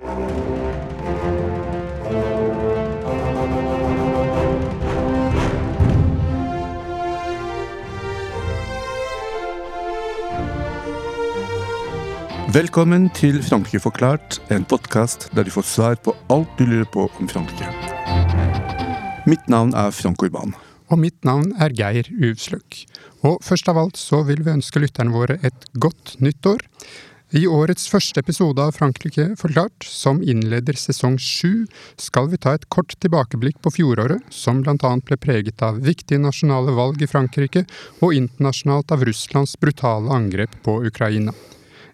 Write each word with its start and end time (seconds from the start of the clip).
Velkommen 0.00 0.16
til 13.12 13.42
Frankrike 13.44 13.80
forklart, 13.80 14.40
en 14.48 14.64
podkast 14.64 15.28
der 15.36 15.44
du 15.44 15.50
får 15.52 15.62
svar 15.68 15.94
på 16.00 16.16
alt 16.32 16.48
du 16.56 16.64
lurer 16.64 16.88
på 16.88 17.10
om 17.20 17.28
Frankrike. 17.28 17.68
Mitt 19.28 19.48
navn 19.52 19.74
er 19.76 19.90
Frank 19.90 20.22
Urban. 20.22 20.56
Og 20.88 20.98
mitt 20.98 21.24
navn 21.28 21.52
er 21.60 21.76
Geir 21.76 22.08
Uvsløk. 22.08 22.86
Og 23.20 23.38
først 23.44 23.68
av 23.68 23.76
alt 23.76 24.00
så 24.00 24.24
vil 24.24 24.40
vi 24.46 24.56
ønske 24.56 24.80
lytterne 24.80 25.12
våre 25.12 25.36
et 25.44 25.68
godt 25.76 26.16
nytt 26.24 26.46
år. 26.46 26.64
I 27.30 27.44
årets 27.46 27.84
første 27.86 28.18
episode 28.18 28.58
av 28.58 28.72
Frankrike 28.74 29.36
forklart, 29.38 29.84
som 29.86 30.18
innleder 30.18 30.74
sesong 30.74 31.14
sju, 31.22 31.68
skal 31.94 32.26
vi 32.32 32.40
ta 32.42 32.56
et 32.56 32.64
kort 32.74 32.96
tilbakeblikk 32.98 33.60
på 33.62 33.70
fjoråret, 33.76 34.24
som 34.34 34.64
annet 34.66 35.04
ble 35.06 35.14
preget 35.14 35.62
av 35.62 35.78
viktige 35.78 36.18
nasjonale 36.18 36.74
valg 36.74 36.98
i 36.98 37.06
Frankrike 37.06 37.62
og 38.00 38.16
internasjonalt 38.18 38.90
av 38.90 39.06
Russlands 39.06 39.54
brutale 39.62 40.10
angrep 40.10 40.58
på 40.64 40.80
Ukraina. 40.90 41.30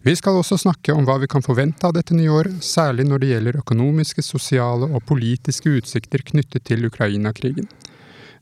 Vi 0.00 0.16
skal 0.16 0.40
også 0.40 0.56
snakke 0.56 0.96
om 0.96 1.04
hva 1.04 1.18
vi 1.20 1.28
kan 1.28 1.44
forvente 1.44 1.84
av 1.84 1.92
dette 1.98 2.16
nye 2.16 2.32
året, 2.32 2.64
særlig 2.64 3.04
når 3.04 3.20
det 3.20 3.32
gjelder 3.34 3.60
økonomiske, 3.60 4.24
sosiale 4.24 4.88
og 4.88 5.04
politiske 5.04 5.68
utsikter 5.68 6.24
knyttet 6.32 6.64
til 6.64 6.88
Ukraina-krigen. 6.88 7.68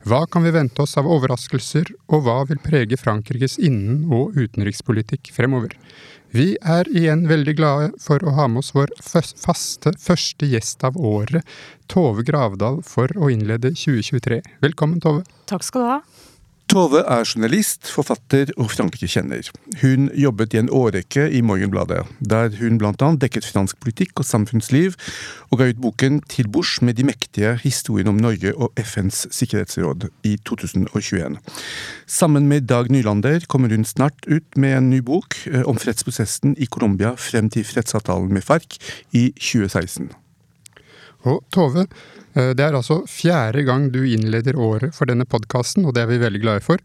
Hva 0.05 0.19
kan 0.29 0.45
vi 0.45 0.51
vente 0.53 0.83
oss 0.83 0.99
av 1.01 1.07
overraskelser, 1.09 1.89
og 2.13 2.27
hva 2.27 2.43
vil 2.45 2.59
prege 2.61 2.95
Frankrikes 3.01 3.57
innen- 3.57 4.05
og 4.13 4.37
utenrikspolitikk 4.37 5.31
fremover? 5.33 5.73
Vi 6.35 6.57
er 6.67 6.87
igjen 6.91 7.21
veldig 7.29 7.53
glade 7.55 7.91
for 8.03 8.19
å 8.27 8.33
ha 8.35 8.49
med 8.51 8.59
oss 8.59 8.73
vår 8.75 8.89
faste 8.99 9.93
første 10.03 10.49
gjest 10.51 10.83
av 10.83 10.97
året, 10.99 11.47
Tove 11.87 12.25
Gravdal, 12.27 12.81
for 12.83 13.07
å 13.15 13.29
innlede 13.31 13.71
2023. 13.71 14.41
Velkommen, 14.65 14.99
Tove. 14.99 15.23
Takk 15.47 15.63
skal 15.63 15.85
du 15.85 15.87
ha. 15.93 15.99
Tove 16.65 17.03
er 17.05 17.21
journalist, 17.21 17.85
forfatter 17.93 18.49
og 18.57 18.71
Frankrike-kjenner. 18.73 19.51
Hun 19.83 20.07
jobbet 20.17 20.55
i 20.55 20.59
en 20.63 20.71
årrekke 20.73 21.27
i 21.29 21.43
Morgenbladet, 21.45 22.01
der 22.25 22.57
hun 22.57 22.79
bl.a. 22.81 23.09
dekket 23.21 23.45
fransk 23.45 23.77
politikk 23.83 24.23
og 24.23 24.25
samfunnsliv, 24.25 24.97
og 25.53 25.61
ga 25.61 25.69
ut 25.69 25.83
boken 25.83 26.21
'Til 26.25 26.49
bords 26.49 26.81
med 26.81 26.97
de 26.97 27.05
mektige 27.05 27.53
historien 27.61 28.09
om 28.09 28.17
Norge 28.17 28.55
og 28.57 28.73
FNs 28.81 29.27
sikkerhetsråd' 29.29 30.09
i 30.23 30.37
2021. 30.45 31.37
Sammen 32.07 32.47
med 32.47 32.61
Dag 32.61 32.89
Nylander 32.89 33.45
kommer 33.47 33.69
hun 33.69 33.85
snart 33.85 34.25
ut 34.27 34.57
med 34.57 34.77
en 34.77 34.89
ny 34.89 34.99
bok 35.05 35.37
eh, 35.45 35.61
om 35.61 35.77
fredsprosessen 35.77 36.57
i 36.57 36.65
Colombia 36.65 37.13
frem 37.15 37.49
til 37.49 37.63
fredsavtalen 37.63 38.33
med 38.33 38.41
FARC 38.41 38.81
i 39.13 39.31
2016. 39.37 40.09
Og 41.25 41.41
Tove, 41.53 41.87
Eh, 42.35 42.51
det 42.55 42.65
er 42.65 42.75
altså 42.75 43.01
fjerde 43.09 43.63
gang 43.67 43.89
du 43.93 44.01
innleder 44.03 44.59
året 44.59 44.95
for 44.95 45.09
denne 45.09 45.27
podkasten, 45.29 45.87
og 45.87 45.95
det 45.95 46.03
er 46.03 46.11
vi 46.11 46.21
veldig 46.23 46.43
glade 46.43 46.63
for. 46.65 46.81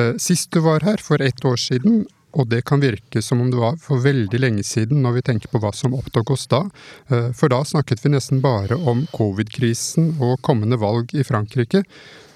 Eh, 0.00 0.14
sist 0.22 0.52
du 0.54 0.62
var 0.64 0.84
her, 0.86 1.02
for 1.02 1.22
ett 1.22 1.44
år 1.44 1.60
siden, 1.60 2.04
og 2.34 2.48
det 2.50 2.64
kan 2.66 2.82
virke 2.82 3.22
som 3.22 3.44
om 3.44 3.50
det 3.52 3.60
var 3.60 3.76
for 3.78 4.02
veldig 4.02 4.40
lenge 4.40 4.64
siden 4.66 5.04
når 5.04 5.18
vi 5.18 5.26
tenker 5.28 5.52
på 5.52 5.60
hva 5.62 5.70
som 5.76 5.94
opptok 5.94 6.32
oss 6.34 6.48
da, 6.50 6.64
eh, 7.10 7.30
for 7.36 7.52
da 7.52 7.62
snakket 7.62 8.02
vi 8.02 8.10
nesten 8.16 8.40
bare 8.42 8.74
om 8.74 9.04
covid-krisen 9.14 10.16
og 10.20 10.40
kommende 10.42 10.80
valg 10.80 11.14
i 11.14 11.22
Frankrike. 11.22 11.84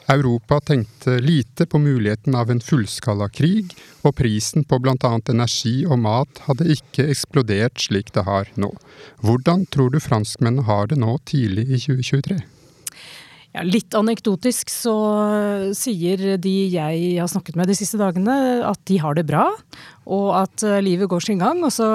Europa 0.09 0.61
tenkte 0.61 1.19
lite 1.20 1.67
på 1.67 1.78
muligheten 1.78 2.34
av 2.34 2.51
en 2.51 2.61
fullskala 2.64 3.28
krig, 3.28 3.75
og 4.03 4.17
prisen 4.17 4.65
på 4.65 4.78
bl.a. 4.81 5.11
energi 5.28 5.83
og 5.84 6.00
mat 6.00 6.41
hadde 6.47 6.70
ikke 6.73 7.11
eksplodert 7.12 7.83
slik 7.89 8.15
det 8.17 8.25
har 8.25 8.48
nå. 8.56 8.70
Hvordan 9.20 9.67
tror 9.69 9.92
du 9.92 10.00
franskmennene 10.00 10.65
har 10.65 10.89
det 10.89 10.97
nå 11.03 11.19
tidlig 11.28 11.69
i 11.69 11.83
2023? 11.84 12.39
Ja, 13.56 13.62
litt 13.65 13.95
anekdotisk 13.97 14.69
så 14.73 14.95
sier 15.77 16.37
de 16.41 16.56
jeg 16.69 17.15
har 17.17 17.31
snakket 17.33 17.56
med 17.56 17.69
de 17.69 17.77
siste 17.77 18.00
dagene, 18.00 18.34
at 18.65 18.81
de 18.88 18.99
har 19.00 19.16
det 19.16 19.25
bra 19.28 19.47
og 20.09 20.29
at 20.39 20.63
eh, 20.65 20.79
livet 20.85 21.09
går 21.11 21.21
sin 21.21 21.41
gang. 21.41 21.61
Og 21.65 21.73
så 21.73 21.87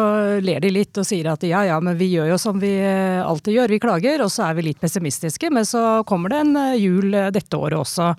ler 0.44 0.62
de 0.62 0.70
litt 0.74 0.98
og 1.02 1.08
sier 1.08 1.32
at 1.32 1.44
ja 1.48 1.64
ja, 1.66 1.80
men 1.84 1.98
vi 1.98 2.12
gjør 2.14 2.34
jo 2.34 2.38
som 2.42 2.60
vi 2.62 2.72
eh, 2.78 3.22
alltid 3.26 3.58
gjør, 3.58 3.74
vi 3.74 3.82
klager. 3.82 4.24
Og 4.26 4.32
så 4.34 4.46
er 4.48 4.58
vi 4.58 4.68
litt 4.70 4.82
pessimistiske, 4.82 5.50
men 5.54 5.66
så 5.68 6.04
kommer 6.10 6.34
det 6.34 6.44
en 6.44 6.56
eh, 6.60 6.78
jul 6.78 7.18
dette 7.34 7.58
året 7.58 7.80
også. 7.80 8.12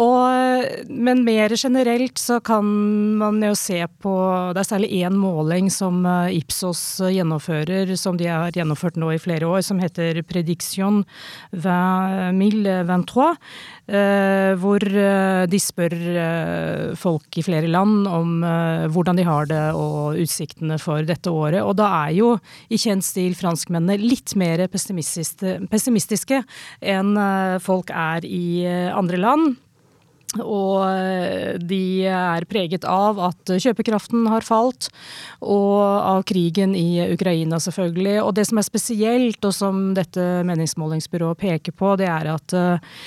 Og, 0.00 0.88
men 0.88 1.24
mer 1.26 1.52
generelt 1.58 2.18
så 2.20 2.40
kan 2.44 2.64
man 3.20 3.42
jo 3.44 3.54
se 3.58 3.82
på 4.02 4.14
Det 4.54 4.60
er 4.62 4.68
særlig 4.68 4.90
én 5.02 5.16
måling 5.18 5.68
som 5.72 6.06
Ipsos 6.32 7.00
gjennomfører, 7.12 7.94
som 8.00 8.16
de 8.18 8.28
har 8.30 8.54
gjennomført 8.54 8.96
nå 9.00 9.12
i 9.12 9.20
flere 9.20 9.48
år, 9.48 9.60
som 9.66 9.80
heter 9.82 10.22
Prediction 10.28 11.02
2023. 11.52 13.28
Hvor 14.60 14.84
de 15.48 15.60
spør 15.62 15.94
folk 17.00 17.38
i 17.40 17.44
flere 17.46 17.70
land 17.72 18.08
om 18.10 18.42
hvordan 18.92 19.17
de 19.18 19.26
har 19.26 19.48
det 19.50 19.62
og 19.76 20.18
utsiktene 20.22 20.78
for 20.82 21.04
dette 21.06 21.32
året. 21.32 21.60
Og 21.64 21.76
da 21.78 21.90
er 22.06 22.16
jo 22.18 22.34
i 22.70 22.80
kjent 22.80 23.06
stil 23.06 23.36
franskmennene 23.38 23.98
litt 24.00 24.36
mer 24.38 24.64
pessimistiske, 24.70 26.42
enn 26.80 27.16
eh, 27.18 27.56
folk 27.62 27.90
er 27.94 28.26
i 28.28 28.44
eh, 28.66 28.92
andre 28.94 29.20
land. 29.20 29.56
Og 30.36 30.82
eh, 30.84 31.56
de 31.56 32.04
er 32.12 32.44
preget 32.50 32.84
av 32.84 33.16
at 33.30 33.48
kjøpekraften 33.48 34.26
har 34.28 34.44
falt, 34.44 34.90
og 35.40 35.78
av 35.80 36.24
krigen 36.28 36.74
i 36.76 37.00
Ukraina, 37.14 37.60
selvfølgelig. 37.62 38.18
Og 38.26 38.34
det 38.36 38.44
som 38.50 38.60
er 38.60 38.66
spesielt, 38.66 39.40
og 39.40 39.56
som 39.56 39.94
dette 39.96 40.26
meningsmålingsbyrået 40.48 41.40
peker 41.40 41.72
på, 41.72 41.94
det 42.00 42.10
er 42.12 42.28
at 42.34 42.54
uh, 42.54 43.00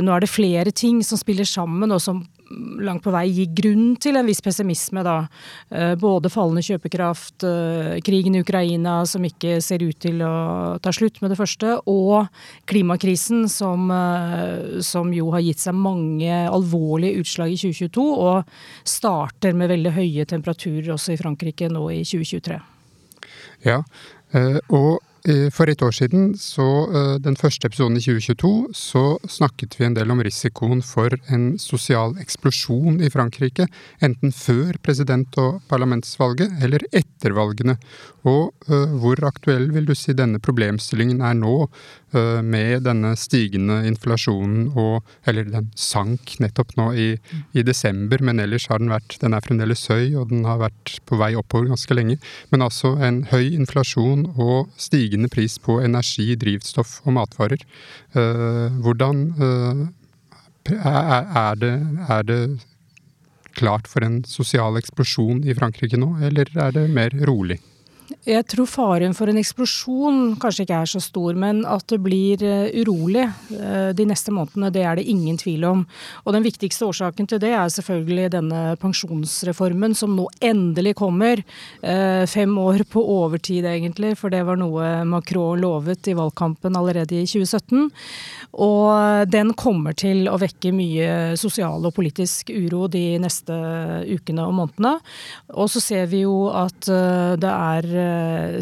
nå 0.00 0.14
er 0.14 0.24
det 0.24 0.32
flere 0.32 0.72
ting 0.72 1.02
som 1.04 1.20
spiller 1.20 1.48
sammen, 1.48 1.92
og 1.92 2.00
som 2.00 2.24
langt 2.84 3.02
på 3.04 3.12
vei 3.14 3.24
gir 3.32 3.52
grunn 3.56 3.94
til 4.00 4.18
en 4.18 4.26
viss 4.26 4.42
pessimisme, 4.44 5.02
da. 5.06 5.16
Eh, 5.70 5.94
både 6.00 6.30
fallende 6.32 6.64
kjøpekraft, 6.64 7.44
eh, 7.44 8.00
krigen 8.04 8.36
i 8.36 8.42
Ukraina 8.44 9.06
som 9.06 9.24
ikke 9.24 9.60
ser 9.62 9.82
ut 9.82 9.98
til 10.00 10.20
å 10.22 10.80
ta 10.82 10.90
slutt 10.90 11.20
med 11.22 11.30
det 11.30 11.38
første, 11.38 11.78
og 11.86 12.28
klimakrisen 12.66 13.48
som, 13.48 13.90
eh, 13.90 14.80
som 14.80 15.12
jo 15.12 15.30
har 15.30 15.40
gitt 15.40 15.58
seg 15.58 15.74
mange 15.74 16.30
alvorlige 16.50 17.20
utslag 17.22 17.52
i 17.52 17.56
2022, 17.56 18.18
og 18.18 18.44
starter 18.84 19.54
med 19.54 19.70
veldig 19.70 19.92
høye 19.92 20.26
temperaturer 20.26 20.94
også 20.94 21.12
i 21.12 21.16
Frankrike 21.16 21.70
nå 21.70 21.90
i 21.90 22.02
2023. 22.04 22.60
Ja, 23.64 23.82
og 24.68 25.00
for 25.56 25.70
et 25.72 25.80
år 25.80 25.94
siden, 25.96 26.34
så 26.36 26.64
eh, 26.92 27.14
den 27.24 27.36
første 27.40 27.70
episoden 27.70 27.96
i 27.96 28.02
2022, 28.04 28.50
så 28.76 29.04
snakket 29.24 29.78
vi 29.78 29.86
en 29.86 29.96
del 29.96 30.12
om 30.12 30.20
risikoen 30.20 30.82
for 30.84 31.16
en 31.32 31.54
sosial 31.56 32.12
eksplosjon 32.20 32.98
i 33.00 33.08
Frankrike. 33.08 33.64
Enten 34.04 34.34
før 34.36 34.76
president- 34.84 35.38
og 35.40 35.62
parlamentsvalget 35.70 36.60
eller 36.60 36.84
etter 36.92 37.32
valgene. 37.38 37.78
Og 38.28 38.52
uh, 38.68 38.92
hvor 39.00 39.20
aktuell 39.24 39.70
vil 39.72 39.88
du 39.88 39.94
si 39.96 40.12
denne 40.16 40.40
problemstillingen 40.40 41.24
er 41.24 41.36
nå, 41.36 41.56
med 42.46 42.84
denne 42.86 43.14
stigende 43.18 43.80
inflasjonen 43.88 44.68
og 44.78 45.02
Eller 45.26 45.48
den 45.50 45.70
sank 45.74 46.36
nettopp 46.38 46.76
nå 46.78 46.84
i, 46.94 47.06
i, 47.58 47.62
desember, 47.66 48.22
men 48.22 48.38
ellers 48.38 48.68
har 48.70 48.78
den 48.78 48.92
vært 48.92 49.16
Den 49.18 49.34
er 49.34 49.42
fremdeles 49.42 49.82
høy, 49.90 50.14
og 50.14 50.30
den 50.30 50.44
har 50.46 50.60
vært 50.60 50.98
på 51.08 51.18
vei 51.18 51.32
oppover 51.34 51.72
ganske 51.72 51.96
lenge. 51.96 52.18
Men 52.52 52.62
altså 52.62 52.94
en 53.02 53.24
høy 53.32 53.56
inflasjon 53.56 54.28
og 54.36 54.70
stigende 54.78 55.13
pris 55.32 55.58
på 55.62 55.80
energi, 55.84 56.34
drivstoff 56.40 57.00
og 57.04 57.16
matvarer. 57.18 57.62
Uh, 58.16 58.68
hvordan 58.84 59.26
er, 60.64 61.26
er, 61.44 61.54
det, 61.60 61.74
er 62.08 62.22
det 62.22 62.40
klart 63.58 63.88
for 63.90 64.04
en 64.04 64.22
sosial 64.28 64.78
eksplosjon 64.80 65.44
i 65.44 65.54
Frankrike 65.56 66.00
nå, 66.00 66.14
eller 66.24 66.50
er 66.56 66.74
det 66.74 66.88
mer 66.90 67.14
rolig? 67.28 67.60
Jeg 68.04 68.44
tror 68.52 68.68
faren 68.68 69.14
for 69.16 69.30
en 69.30 69.38
eksplosjon 69.40 70.34
kanskje 70.40 70.66
ikke 70.66 70.76
er 70.82 70.88
så 70.90 71.00
stor, 71.00 71.36
men 71.40 71.62
at 71.68 71.86
det 71.88 71.98
blir 72.04 72.42
eh, 72.44 72.72
urolig 72.82 73.22
eh, 73.24 73.92
de 73.96 74.04
neste 74.08 74.32
månedene, 74.34 74.70
det 74.74 74.82
er 74.84 74.98
det 74.98 75.06
ingen 75.08 75.38
tvil 75.40 75.64
om. 75.68 75.84
Og 76.24 76.36
den 76.36 76.44
viktigste 76.44 76.84
årsaken 76.88 77.28
til 77.30 77.40
det 77.40 77.54
er 77.56 77.72
selvfølgelig 77.72 78.34
denne 78.34 78.62
pensjonsreformen 78.82 79.96
som 79.96 80.16
nå 80.18 80.26
endelig 80.44 80.94
kommer. 81.00 81.40
Eh, 81.80 82.24
fem 82.28 82.52
år 82.60 82.84
på 82.92 83.04
overtid 83.14 83.64
egentlig, 83.68 84.14
for 84.20 84.32
det 84.32 84.42
var 84.44 84.60
noe 84.60 84.90
Macron 85.08 85.60
lovet 85.60 86.08
i 86.08 86.16
valgkampen 86.16 86.76
allerede 86.76 87.22
i 87.22 87.24
2017. 87.28 87.88
Og 88.64 89.32
den 89.32 89.54
kommer 89.58 89.96
til 89.96 90.28
å 90.28 90.36
vekke 90.40 90.74
mye 90.76 91.08
sosial 91.40 91.84
og 91.84 91.96
politisk 91.96 92.52
uro 92.52 92.84
de 92.92 93.16
neste 93.22 93.56
ukene 94.12 94.44
og 94.44 94.56
månedene. 94.60 94.94
Og 95.56 95.72
så 95.72 95.80
ser 95.82 96.08
vi 96.12 96.22
jo 96.24 96.48
at 96.52 96.84
det 96.84 97.50
er 97.50 97.93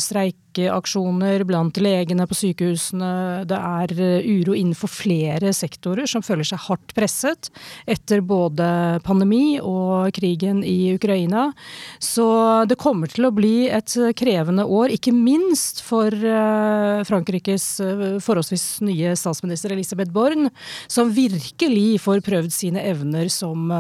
streik 0.03 0.37
streikeaksjoner 0.53 1.45
blant 1.45 1.77
legene 1.81 2.27
på 2.29 2.37
sykehusene. 2.37 3.45
Det 3.49 3.57
er 3.57 3.93
eh, 3.97 4.27
uro 4.29 4.55
innenfor 4.55 4.89
flere 4.89 5.53
sektorer 5.53 6.07
som 6.07 6.23
føler 6.23 6.45
seg 6.45 6.61
hardt 6.69 6.93
presset 6.95 7.51
etter 7.87 8.21
både 8.21 9.01
pandemi 9.05 9.59
og 9.61 10.13
krigen 10.15 10.63
i 10.65 10.95
Ukraina. 10.95 11.53
Så 11.99 12.65
det 12.69 12.79
kommer 12.79 13.09
til 13.09 13.27
å 13.27 13.33
bli 13.33 13.69
et 13.69 13.95
krevende 14.17 14.65
år, 14.65 14.93
ikke 14.93 15.13
minst 15.15 15.83
for 15.83 16.13
eh, 16.13 17.03
Frankrikes 17.09 17.81
forholdsvis 18.23 18.83
nye 18.85 19.15
statsminister 19.17 19.73
Elisabeth 19.73 20.13
Born, 20.13 20.51
som 20.87 21.13
virkelig 21.13 22.01
får 22.03 22.23
prøvd 22.27 22.53
sine 22.53 22.83
evner 22.83 23.29
som, 23.33 23.71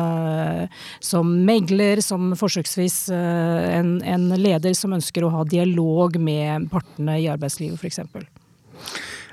som 1.02 1.32
megler, 1.46 2.00
som 2.04 2.32
forsøksvis 2.38 2.96
en, 3.12 3.96
en 4.06 4.28
leder 4.38 4.74
som 4.76 4.94
ønsker 4.96 5.24
å 5.24 5.32
ha 5.34 5.44
dialog 5.48 6.16
med 6.22 6.61
partene 6.70 7.18
i 7.22 7.28
arbeidslivet, 7.32 7.80
f.eks. 7.80 8.00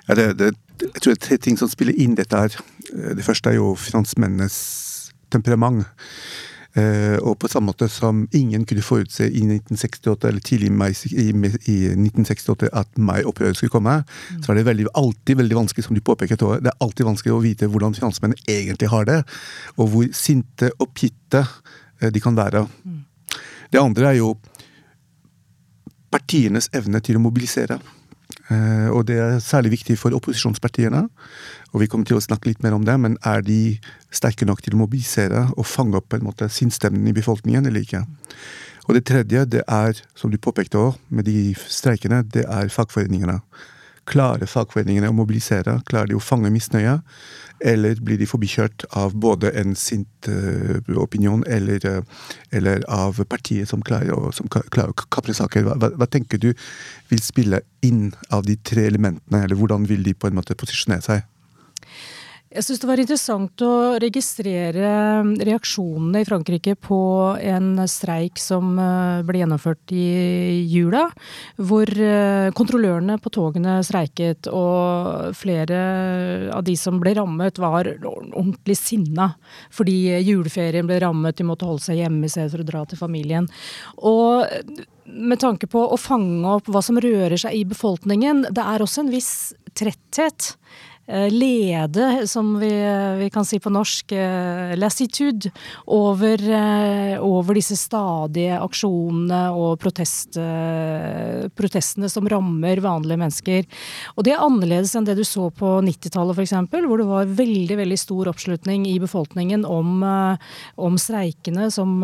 Ja, 0.09 0.15
det, 0.17 0.27
det, 0.39 0.53
jeg 0.81 1.01
tror 1.01 1.13
det 1.13 1.17
er 1.19 1.25
tre 1.27 1.37
ting 1.37 1.57
som 1.59 1.69
spiller 1.69 1.97
inn 1.99 2.15
dette 2.17 2.37
her. 2.37 2.55
Det 2.89 3.25
første 3.25 3.51
er 3.51 3.59
jo 3.59 3.75
finansmennenes 3.77 4.59
temperament. 5.33 5.85
Uh, 6.77 7.17
og 7.25 7.33
på 7.41 7.49
samme 7.49 7.71
måte 7.71 7.87
som 7.89 8.27
ingen 8.35 8.61
kunne 8.69 8.83
forutse 8.85 9.25
i 9.25 9.41
1968, 9.41 10.27
eller 10.29 10.43
tidlig 10.45 10.69
i, 10.69 11.23
i, 11.25 11.77
1968 11.97 12.69
at 12.77 12.99
mai-opprøret 13.01 13.57
skulle 13.57 13.73
komme, 13.73 13.95
mm. 14.05 14.43
så 14.45 14.51
er 14.51 14.59
det 14.59 14.65
veldig, 14.67 14.85
alltid 14.93 15.39
veldig 15.41 15.57
vanskelig 15.57 15.87
som 15.87 15.97
du 15.97 16.01
påpeker, 16.05 16.37
det 16.37 16.69
er 16.69 16.77
alltid 16.85 17.09
vanskelig 17.09 17.33
å 17.33 17.41
vite 17.41 17.71
hvordan 17.73 17.97
finansmennene 17.97 18.53
egentlig 18.53 18.91
har 18.93 19.09
det, 19.09 19.17
og 19.81 19.89
hvor 19.89 20.13
sinte 20.13 20.69
og 20.77 20.93
pitte 20.93 21.41
uh, 21.41 22.09
de 22.13 22.21
kan 22.21 22.37
være. 22.37 22.67
Mm. 22.85 23.01
Det 23.73 23.81
andre 23.81 24.11
er 24.11 24.19
jo 24.21 24.35
partienes 26.13 26.69
evne 26.75 27.01
til 27.05 27.19
å 27.19 27.23
mobilisere. 27.23 27.79
Uh, 28.49 28.89
og 28.93 29.03
det 29.09 29.17
er 29.21 29.41
særlig 29.43 29.75
viktig 29.77 29.97
for 30.01 30.15
opposisjonspartiene. 30.17 31.03
Og 31.73 31.83
vi 31.83 31.89
kommer 31.89 32.09
til 32.09 32.17
å 32.17 32.23
snakke 32.23 32.49
litt 32.49 32.63
mer 32.65 32.73
om 32.77 32.85
det, 32.85 32.95
men 33.01 33.17
er 33.27 33.43
de 33.45 33.77
sterke 34.13 34.47
nok 34.49 34.63
til 34.65 34.77
å 34.77 34.81
mobilisere 34.81 35.47
og 35.55 35.67
fange 35.69 35.99
opp 35.99 36.17
en 36.17 36.25
måte 36.25 36.49
sinnsstemmen 36.53 37.05
i 37.09 37.15
befolkningen 37.15 37.69
eller 37.69 37.85
ikke? 37.85 38.03
Og 38.89 38.95
det 38.97 39.05
tredje, 39.05 39.43
det 39.45 39.61
er, 39.69 39.99
som 40.17 40.31
du 40.33 40.39
påpekte 40.41 40.79
òg, 40.81 40.95
med 41.13 41.27
de 41.29 41.51
streikene, 41.69 42.23
det 42.25 42.47
er 42.49 42.71
fagforeningene. 42.73 43.37
Klarer 44.09 44.47
fagforeningene 44.49 45.09
å 45.11 45.15
mobilisere? 45.15 45.79
Klarer 45.89 46.11
de 46.11 46.17
å 46.17 46.23
fange 46.23 46.51
misnøye? 46.53 46.99
Eller 47.59 47.99
blir 47.99 48.19
de 48.21 48.27
forbikjørt 48.29 48.85
av 48.95 49.17
både 49.19 49.51
en 49.59 49.73
sint 49.75 50.29
uh, 50.31 50.79
opinion 50.95 51.43
eller, 51.47 51.83
uh, 51.83 52.29
eller, 52.55 52.85
av 52.87 53.19
partiet 53.27 53.67
som 53.67 53.83
klarer 53.83 54.15
å, 54.15 54.31
kapre 55.11 55.35
saker? 55.35 55.67
Hva, 55.67 55.91
hva, 55.91 56.07
tenker 56.07 56.39
du 56.39 56.53
vil 57.11 57.23
spille 57.23 57.61
inn 57.83 58.13
av 58.31 58.47
de 58.47 58.55
tre 58.63 58.87
elementene, 58.87 59.43
eller 59.43 59.59
hvordan 59.59 59.89
vil 59.89 60.07
de 60.07 60.15
på 60.15 60.31
en 60.31 60.39
måte 60.39 60.55
posisjonere 60.55 61.03
seg? 61.03 61.27
Jeg 62.49 62.65
syns 62.65 62.79
det 62.81 62.87
var 62.89 62.97
interessant 62.97 63.61
å 63.61 63.73
registrere 64.01 64.87
reaksjonene 65.45 66.23
i 66.23 66.25
Frankrike 66.25 66.73
på 66.81 66.97
en 67.45 67.75
streik 67.85 68.41
som 68.41 68.71
eh, 68.81 69.21
ble 69.27 69.43
gjennomført 69.43 69.93
i 69.93 70.63
jula. 70.65 71.03
Hvor 71.61 71.85
eh, 71.85 72.49
kontrollørene 72.57 73.19
på 73.21 73.29
togene 73.35 73.75
streiket, 73.85 74.49
og 74.49 75.37
flere 75.37 75.77
av 76.55 76.65
de 76.65 76.73
som 76.73 76.97
ble 76.97 77.13
rammet, 77.19 77.61
var 77.61 77.91
ordentlig 78.01 78.79
sinna. 78.81 79.29
Fordi 79.69 80.17
juleferien 80.17 80.89
ble 80.89 80.97
rammet, 81.05 81.37
de 81.37 81.45
måtte 81.45 81.69
holde 81.69 81.85
seg 81.85 82.01
hjemme 82.01 82.25
i 82.25 82.33
stedet 82.33 82.55
for 82.55 82.65
å 82.65 82.69
dra 82.71 82.81
til 82.89 82.97
familien. 82.97 83.45
Og 84.01 84.41
med 85.05 85.45
tanke 85.45 85.69
på 85.69 85.85
å 85.85 86.01
fange 86.01 86.57
opp 86.57 86.73
hva 86.73 86.81
som 86.81 86.97
rører 86.97 87.37
seg 87.37 87.61
i 87.61 87.65
befolkningen, 87.69 88.47
det 88.49 88.65
er 88.73 88.81
også 88.81 89.05
en 89.05 89.13
viss 89.13 89.33
tretthet 89.77 90.55
lede, 91.09 92.27
som 92.27 92.59
vi, 92.59 92.69
vi, 93.17 93.29
kan 93.33 93.45
si 93.45 93.59
på 93.59 93.71
norsk, 93.73 94.11
eh, 94.11 94.75
lassitude, 94.77 95.49
over, 95.85 96.37
eh, 96.37 97.15
over 97.23 97.57
disse 97.57 97.77
stadige 97.79 98.59
aksjonene 98.61 99.41
og 99.57 99.79
protest, 99.81 100.37
protestene 101.57 102.09
som 102.11 102.27
rammer 102.29 102.81
vanlige 102.83 103.19
mennesker. 103.19 103.65
Og 104.15 104.25
det 104.25 104.35
er 104.35 104.43
annerledes 104.43 104.93
enn 104.95 105.07
det 105.07 105.17
du 105.17 105.23
så 105.25 105.49
på 105.49 105.79
90-tallet 105.85 106.37
f.eks., 106.37 106.53
hvor 106.69 107.01
det 107.01 107.07
var 107.09 107.33
veldig 107.39 107.79
veldig 107.79 107.99
stor 107.99 108.29
oppslutning 108.31 108.85
i 108.89 108.99
befolkningen 109.01 109.65
om, 109.65 110.03
om 110.77 110.99
streikene 111.01 111.69
som, 111.73 111.99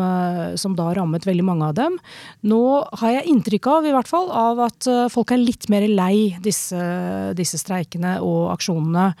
som, 0.58 0.74
da 0.76 0.90
rammet 0.96 1.26
veldig 1.26 1.46
mange 1.46 1.70
av 1.70 1.76
dem. 1.78 1.98
Nå 2.46 2.62
har 3.00 3.16
jeg 3.18 3.30
inntrykk 3.32 3.70
av, 3.70 3.86
i 3.86 3.94
hvert 3.94 4.10
fall, 4.10 4.30
av 4.30 4.64
at 4.66 4.88
folk 5.12 5.32
er 5.34 5.42
litt 5.42 5.68
mer 5.72 5.86
lei 5.88 6.36
disse, 6.42 6.80
disse 7.38 7.60
streikene 7.60 8.18
og 8.24 8.50
aksjonene 8.56 8.95
organisasjonene. 8.96 9.14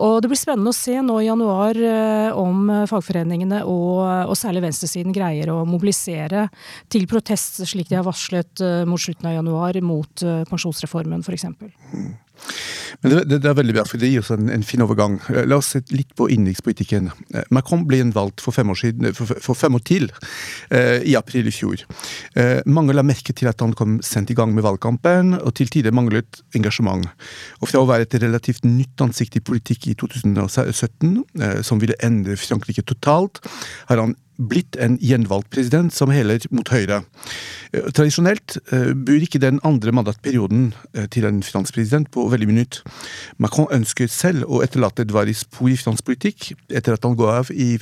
Og 0.00 0.22
det 0.22 0.30
blir 0.30 0.38
spennende 0.38 0.72
å 0.72 0.76
se 0.76 0.96
nå 1.02 1.18
i 1.20 1.28
januar 1.28 1.76
eh, 1.76 2.38
om 2.38 2.70
fagforeningene 2.88 3.62
og, 3.68 4.30
og 4.30 4.36
særlig 4.38 4.64
venstresiden 4.64 5.14
greier 5.14 5.50
å 5.52 5.64
mobilisere 5.68 6.48
til 6.88 7.06
protest, 7.10 7.60
slik 7.68 7.90
de 7.90 7.98
har 7.98 8.06
varslet 8.06 8.62
eh, 8.64 8.82
mot 8.88 9.00
slutten 9.00 9.30
av 9.30 9.38
januar, 9.38 9.80
mot 9.84 10.24
eh, 10.24 10.42
pensjonsreformen 10.50 11.24
f.eks. 11.24 11.46
Men 13.00 13.14
det, 13.14 13.38
det, 13.38 13.48
er 13.48 13.56
veldig 13.56 13.74
bra, 13.78 13.84
for 13.88 14.00
det 14.00 14.10
gir 14.10 14.20
oss 14.20 14.32
en, 14.34 14.50
en 14.52 14.64
fin 14.66 14.82
overgang. 14.84 15.16
Eh, 15.32 15.46
la 15.48 15.60
oss 15.60 15.72
se 15.74 15.80
litt 15.94 16.12
på 16.18 16.28
innenrikspolitikken. 16.32 17.08
Eh, 17.32 17.46
Macron 17.54 17.86
ble 17.88 18.02
valgt 18.14 18.44
for 18.44 18.56
fem 18.56 18.70
år, 18.72 18.78
siden, 18.82 19.08
eh, 19.08 19.16
for, 19.16 19.40
for 19.40 19.58
fem 19.58 19.76
år 19.78 19.84
til, 19.88 20.10
eh, 20.68 20.98
i 21.08 21.16
april 21.18 21.48
i 21.48 21.54
fjor. 21.54 21.86
Eh, 22.36 22.60
mange 22.68 22.96
la 22.96 23.04
merke 23.06 23.34
til 23.36 23.48
at 23.50 23.64
han 23.64 23.72
kom 23.78 23.98
sent 24.04 24.32
i 24.32 24.36
gang 24.36 24.52
med 24.56 24.66
valgkampen, 24.66 25.36
og 25.40 25.54
til 25.56 25.72
tider 25.72 25.96
manglet 25.96 26.42
engasjement. 26.56 27.08
Og 27.60 27.70
fra 27.70 27.80
å 27.80 27.88
være 27.88 28.08
et 28.08 28.18
relativt 28.20 28.68
nytt 28.68 29.00
ansikt 29.06 29.40
i 29.40 29.44
politikk 29.44 29.90
i 29.92 29.96
2017, 30.00 31.22
eh, 31.40 31.60
som 31.66 31.80
ville 31.80 31.98
endre 32.04 32.36
Frankrike 32.40 32.84
totalt, 32.84 33.40
har 33.88 34.04
han 34.04 34.16
blitt 34.40 34.76
en 34.80 34.96
gjenvalgt 35.02 35.50
president 35.52 35.92
som 35.94 36.12
heler 36.12 36.42
mot 36.54 36.68
høyre. 36.72 37.02
Eh, 37.70 37.90
tradisjonelt 37.94 38.56
uh, 38.72 38.92
bor 38.96 39.22
ikke 39.22 39.40
den 39.42 39.60
andre 39.66 39.92
mandatperioden 39.94 40.70
uh, 40.96 41.04
til 41.12 41.26
en 41.28 41.42
finanspresident 41.44 42.10
på 42.14 42.26
veldig 42.32 42.48
minutt. 42.48 42.80
Macron 43.38 43.70
ønsker 43.74 44.10
selv 44.10 44.48
å 44.48 44.62
etterlate 44.64 45.04
et 45.04 45.14
varig 45.14 45.36
spor 45.38 45.70
i 45.70 45.78
finanspolitikk 45.78 46.50
etter 46.68 46.96
at 46.96 47.06
han 47.06 47.16
går 47.18 47.32
av 47.34 47.52
i, 47.54 47.74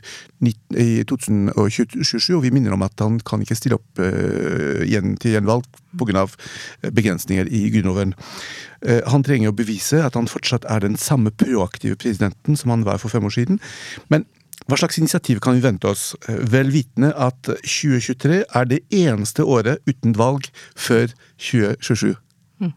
i 0.44 0.88
2027, 1.08 2.32
og 2.36 2.44
vi 2.44 2.52
minner 2.54 2.74
om 2.76 2.84
at 2.86 3.04
han 3.04 3.20
kan 3.24 3.42
ikke 3.44 3.58
stille 3.58 3.78
opp 3.78 4.02
igjen 4.84 5.16
til 5.20 5.36
gjenvalg 5.36 5.66
pga. 5.98 6.26
begrensninger 6.94 7.48
i 7.48 7.68
Grunnloven. 7.72 8.12
Han 9.10 9.24
trenger 9.26 9.50
å 9.50 9.56
bevise 9.56 10.02
at 10.04 10.14
han 10.14 10.28
fortsatt 10.30 10.66
er 10.70 10.84
den 10.84 10.96
samme 11.00 11.32
proaktive 11.34 11.96
presidenten 11.98 12.56
som 12.56 12.70
han 12.70 12.84
var 12.86 13.00
for 13.02 13.10
fem 13.10 13.24
år 13.24 13.34
siden. 13.34 13.60
Men 14.12 14.26
hva 14.68 14.76
slags 14.76 14.98
initiativ 15.00 15.40
kan 15.40 15.56
vi 15.56 15.64
vente 15.64 15.88
oss, 15.88 16.12
vel 16.28 16.68
vitende 16.74 17.14
at 17.16 17.40
2023 17.64 18.42
er 18.44 18.68
det 18.68 18.82
eneste 18.92 19.46
året 19.48 19.80
uten 19.88 20.12
valg 20.18 20.50
før 20.76 21.08
2027? 21.40 22.12
Mm. 22.58 22.72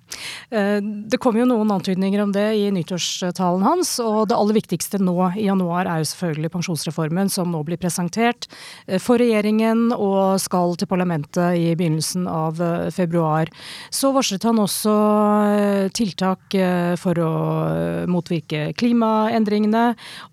Eh, 0.50 0.80
det 1.10 1.18
kom 1.18 1.38
jo 1.40 1.48
noen 1.50 1.72
antydninger 1.74 2.22
om 2.22 2.32
det 2.36 2.46
i 2.54 2.68
nyttårstalen 2.74 3.64
hans, 3.66 3.96
og 4.04 4.28
det 4.30 4.38
aller 4.38 4.58
viktigste 4.60 5.00
nå 5.02 5.16
i 5.34 5.48
januar 5.48 5.90
er 5.90 6.04
jo 6.04 6.10
selvfølgelig 6.12 6.52
pensjonsreformen, 6.54 7.32
som 7.34 7.50
nå 7.50 7.64
blir 7.66 7.82
presentert 7.82 8.46
eh, 8.86 9.02
for 9.02 9.22
regjeringen 9.22 9.90
og 9.96 10.38
skal 10.44 10.78
til 10.78 10.90
parlamentet 10.92 11.58
i 11.58 11.72
begynnelsen 11.74 12.28
av 12.30 12.62
eh, 12.62 12.92
februar. 12.94 13.50
Så 13.90 14.12
varslet 14.14 14.46
han 14.46 14.62
også 14.62 14.94
tiltak 15.96 16.54
for 17.00 17.18
å 17.22 17.32
motvirke 18.12 18.72
klimaendringene, 18.78 19.84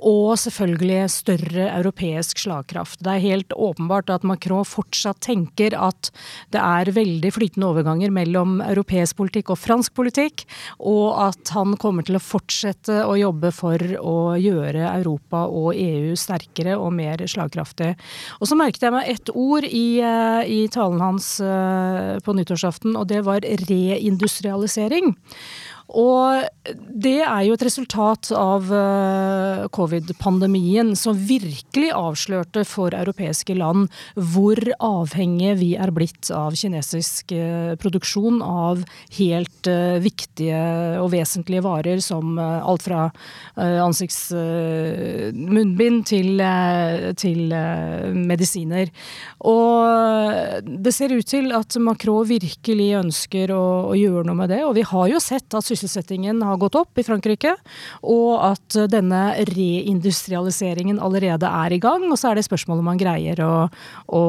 og 0.09 0.35
selvfølgelig 0.41 1.01
større 1.13 1.69
europeisk 1.79 2.43
slagkraft. 2.43 3.01
Det 3.05 3.15
er 3.15 3.25
helt 3.25 3.55
åpenbart 3.57 4.13
at 4.13 4.27
Macron 4.29 4.67
fortsatt 4.69 5.21
tenker 5.25 5.77
at 5.79 6.11
det 6.55 6.61
er 6.63 6.93
veldig 6.95 7.33
flytende 7.35 7.71
overganger 7.71 8.13
mellom 8.15 8.59
europeisk 8.65 9.19
politikk 9.19 9.38
politikk 9.39 9.53
og 9.55 9.59
fransk 9.59 9.95
politikk, 9.95 10.45
og 10.81 11.15
at 11.29 11.53
han 11.55 11.77
kommer 11.79 12.05
til 12.05 12.17
å 12.19 12.23
fortsette 12.23 13.05
å 13.07 13.17
jobbe 13.17 13.53
for 13.53 13.79
å 13.79 14.37
gjøre 14.37 14.89
Europa 14.99 15.47
og 15.47 15.75
EU 15.75 16.17
sterkere 16.17 16.77
og 16.77 16.93
mer 16.93 17.19
slagkraftig. 17.27 17.97
Og 18.41 18.49
så 18.49 18.57
merket 18.57 18.83
jeg 18.83 18.93
meg 18.93 19.09
ett 19.09 19.31
ord 19.35 19.65
i, 19.65 20.01
eh, 20.01 20.43
i 20.47 20.69
talen 20.69 21.01
hans 21.01 21.41
eh, 21.41 22.19
på 22.21 22.35
nyttårsaften, 22.35 22.97
og 22.97 23.09
det 23.09 23.25
var 23.25 23.41
reindustrialisering. 23.43 25.15
Og 25.89 26.45
det 26.69 27.23
er 27.25 27.47
jo 27.47 27.55
et 27.57 27.63
resultat 27.65 28.29
av 28.37 28.67
uh, 28.69 29.65
covid-pandemien 29.73 30.91
som 30.99 31.17
virkelig 31.17 31.93
avslørte 31.97 32.65
for 32.69 32.93
europeiske 32.93 33.55
land 33.57 33.89
hvor 34.13 34.61
avhengige 34.85 35.55
vi 35.63 35.71
er 35.81 35.89
blitt 35.97 36.29
av 36.35 36.53
kinesisk 36.61 37.33
uh, 37.33 37.73
produksjon 37.81 38.43
av 38.45 38.85
helt 39.17 39.67
uh, 39.71 39.97
viktige 40.05 40.61
og 41.01 41.09
vesentlige 41.15 41.63
varer 41.65 42.01
som 42.05 42.37
alt 42.39 42.83
fra 42.85 43.11
ansiktsmunnbind 43.59 46.07
til, 46.09 46.41
til 47.19 47.55
medisiner. 48.15 48.89
Og 49.49 49.87
det 50.63 50.93
ser 50.95 51.13
ut 51.15 51.27
til 51.29 51.53
at 51.57 51.77
Macron 51.83 52.29
virkelig 52.29 52.95
ønsker 53.01 53.51
å, 53.55 53.91
å 53.91 53.95
gjøre 53.99 54.25
noe 54.29 54.37
med 54.43 54.49
det, 54.53 54.63
og 54.67 54.75
vi 54.79 54.85
har 54.87 55.07
jo 55.13 55.19
sett 55.23 55.55
at 55.55 55.65
sysselsettingen 55.79 56.43
har 56.45 56.61
gått 56.61 56.79
opp 56.79 56.99
i 56.99 57.07
Frankrike, 57.07 57.55
og 58.03 58.33
at 58.51 58.79
denne 58.91 59.23
reindustrialiseringen 59.49 61.01
allerede 61.03 61.49
er 61.49 61.75
i 61.75 61.81
gang. 61.83 62.09
Og 62.11 62.19
så 62.21 62.33
er 62.33 62.39
det 62.39 62.47
spørsmålet 62.49 62.85
om 62.85 62.91
man 62.93 63.01
greier 63.01 63.43
å, 63.45 63.53
å 64.15 64.25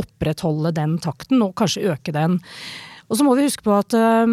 opprettholde 0.00 0.74
den 0.76 0.96
takten, 1.02 1.42
og 1.44 1.56
kanskje 1.58 1.90
øke 1.92 2.14
den. 2.16 2.40
Og 3.10 3.18
så 3.18 3.26
må 3.26 3.34
vi 3.34 3.48
huske 3.48 3.66
på 3.66 3.74
at 3.74 3.94
uh, 3.98 4.26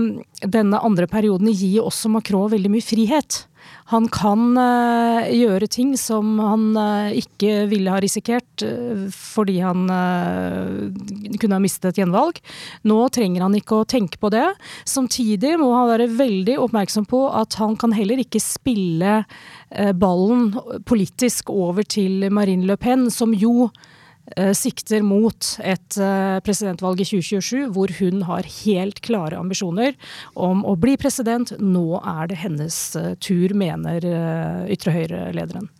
denne 0.45 0.81
andre 0.85 1.09
perioden 1.09 1.49
gir 1.49 1.85
også 1.85 2.11
Macron 2.13 2.51
veldig 2.53 2.71
mye 2.75 2.85
frihet. 2.85 3.45
Han 3.91 4.09
kan 4.11 4.57
uh, 4.59 5.23
gjøre 5.31 5.69
ting 5.71 5.93
som 5.99 6.35
han 6.43 6.69
uh, 6.75 7.07
ikke 7.15 7.65
ville 7.71 7.93
ha 7.93 8.01
risikert 8.03 8.65
uh, 8.67 9.07
fordi 9.15 9.59
han 9.63 9.85
kunne 9.87 11.55
ha 11.55 11.61
mistet 11.63 11.93
et 11.93 12.01
gjenvalg. 12.01 12.41
Nå 12.87 12.99
trenger 13.15 13.45
han 13.45 13.55
ikke 13.55 13.81
å 13.81 13.87
tenke 13.87 14.19
på 14.19 14.31
det. 14.33 14.45
Samtidig 14.87 15.55
må 15.61 15.71
han 15.75 15.91
være 15.91 16.09
veldig 16.17 16.57
oppmerksom 16.65 17.07
på 17.09 17.23
at 17.31 17.55
han 17.61 17.77
kan 17.79 17.95
heller 17.95 18.19
ikke 18.21 18.41
spille 18.43 19.21
ballen 19.99 20.51
politisk 20.87 21.51
over 21.53 21.87
til 21.87 22.27
Marine 22.33 22.67
Le 22.67 22.77
Pen, 22.79 23.07
som 23.13 23.35
jo 23.35 23.67
Eh, 23.67 23.96
sikter 24.57 25.05
mot 25.05 25.53
et 25.63 25.97
eh, 26.01 26.37
presidentvalg 26.45 27.01
i 27.01 27.07
2027 27.07 27.71
hvor 27.75 27.93
hun 27.99 28.25
har 28.27 28.49
helt 28.65 28.99
klare 29.05 29.39
ambisjoner 29.39 29.95
om 30.35 30.65
å 30.67 30.75
bli 30.79 30.97
president. 30.99 31.53
Nå 31.61 32.01
er 32.01 32.31
det 32.31 32.41
hennes 32.43 32.77
eh, 32.99 33.13
tur, 33.23 33.55
mener 33.57 34.03
ytre 34.71 34.93
høyre-lederen. 34.95 35.71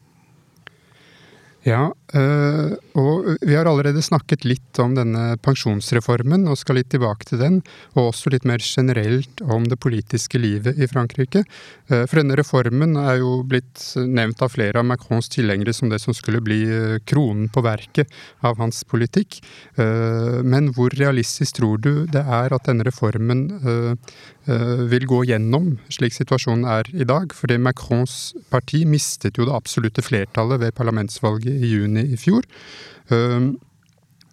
Ja, 1.68 1.90
øh, 2.16 2.76
og 2.96 3.26
vi 3.44 3.56
har 3.58 3.68
allerede 3.68 4.00
snakket 4.06 4.46
litt 4.48 4.80
om 4.80 4.94
denne 4.96 5.36
pensjonsreformen, 5.44 6.46
og 6.48 6.56
skal 6.62 6.80
litt 6.80 6.88
tilbake 6.94 7.28
til 7.28 7.42
den. 7.42 7.58
Og 7.98 8.14
også 8.14 8.32
litt 8.32 8.48
mer 8.48 8.64
generelt 8.64 9.44
om 9.44 9.66
det 9.68 9.80
politiske 9.84 10.40
livet 10.40 10.80
i 10.80 10.88
Frankrike. 10.88 11.44
Uh, 11.92 12.06
for 12.06 12.22
denne 12.22 12.38
reformen 12.40 12.96
er 13.02 13.20
jo 13.20 13.42
blitt 13.44 13.84
nevnt 14.00 14.44
av 14.46 14.54
flere 14.56 14.80
av 14.80 14.88
Macrons 14.88 15.28
tilhengere 15.34 15.76
som 15.76 15.92
det 15.92 16.00
som 16.04 16.16
skulle 16.16 16.40
bli 16.46 16.62
uh, 16.72 17.02
kronen 17.04 17.52
på 17.52 17.66
verket 17.66 18.16
av 18.48 18.62
hans 18.62 18.84
politikk. 18.88 19.42
Men 19.78 20.70
hvor 20.76 20.94
realistisk 20.98 21.58
tror 21.60 21.82
du 21.82 22.08
det 22.10 22.22
er 22.22 22.54
at 22.54 22.66
denne 22.68 22.86
reformen 22.88 23.44
vil 24.92 25.08
gå 25.10 25.22
gjennom, 25.28 25.74
slik 25.92 26.16
situasjonen 26.16 26.66
er 26.72 26.90
i 26.96 27.08
dag? 27.08 27.34
Fordi 27.36 27.58
Macrons 27.60 28.36
parti 28.52 28.84
mistet 28.88 29.38
jo 29.40 29.48
det 29.48 29.56
absolutte 29.56 30.04
flertallet 30.06 30.62
ved 30.64 30.76
parlamentsvalget 30.78 31.52
i 31.52 31.74
juni 31.74 32.06
i 32.14 32.20
fjor. 32.20 32.48
Um, 33.12 33.58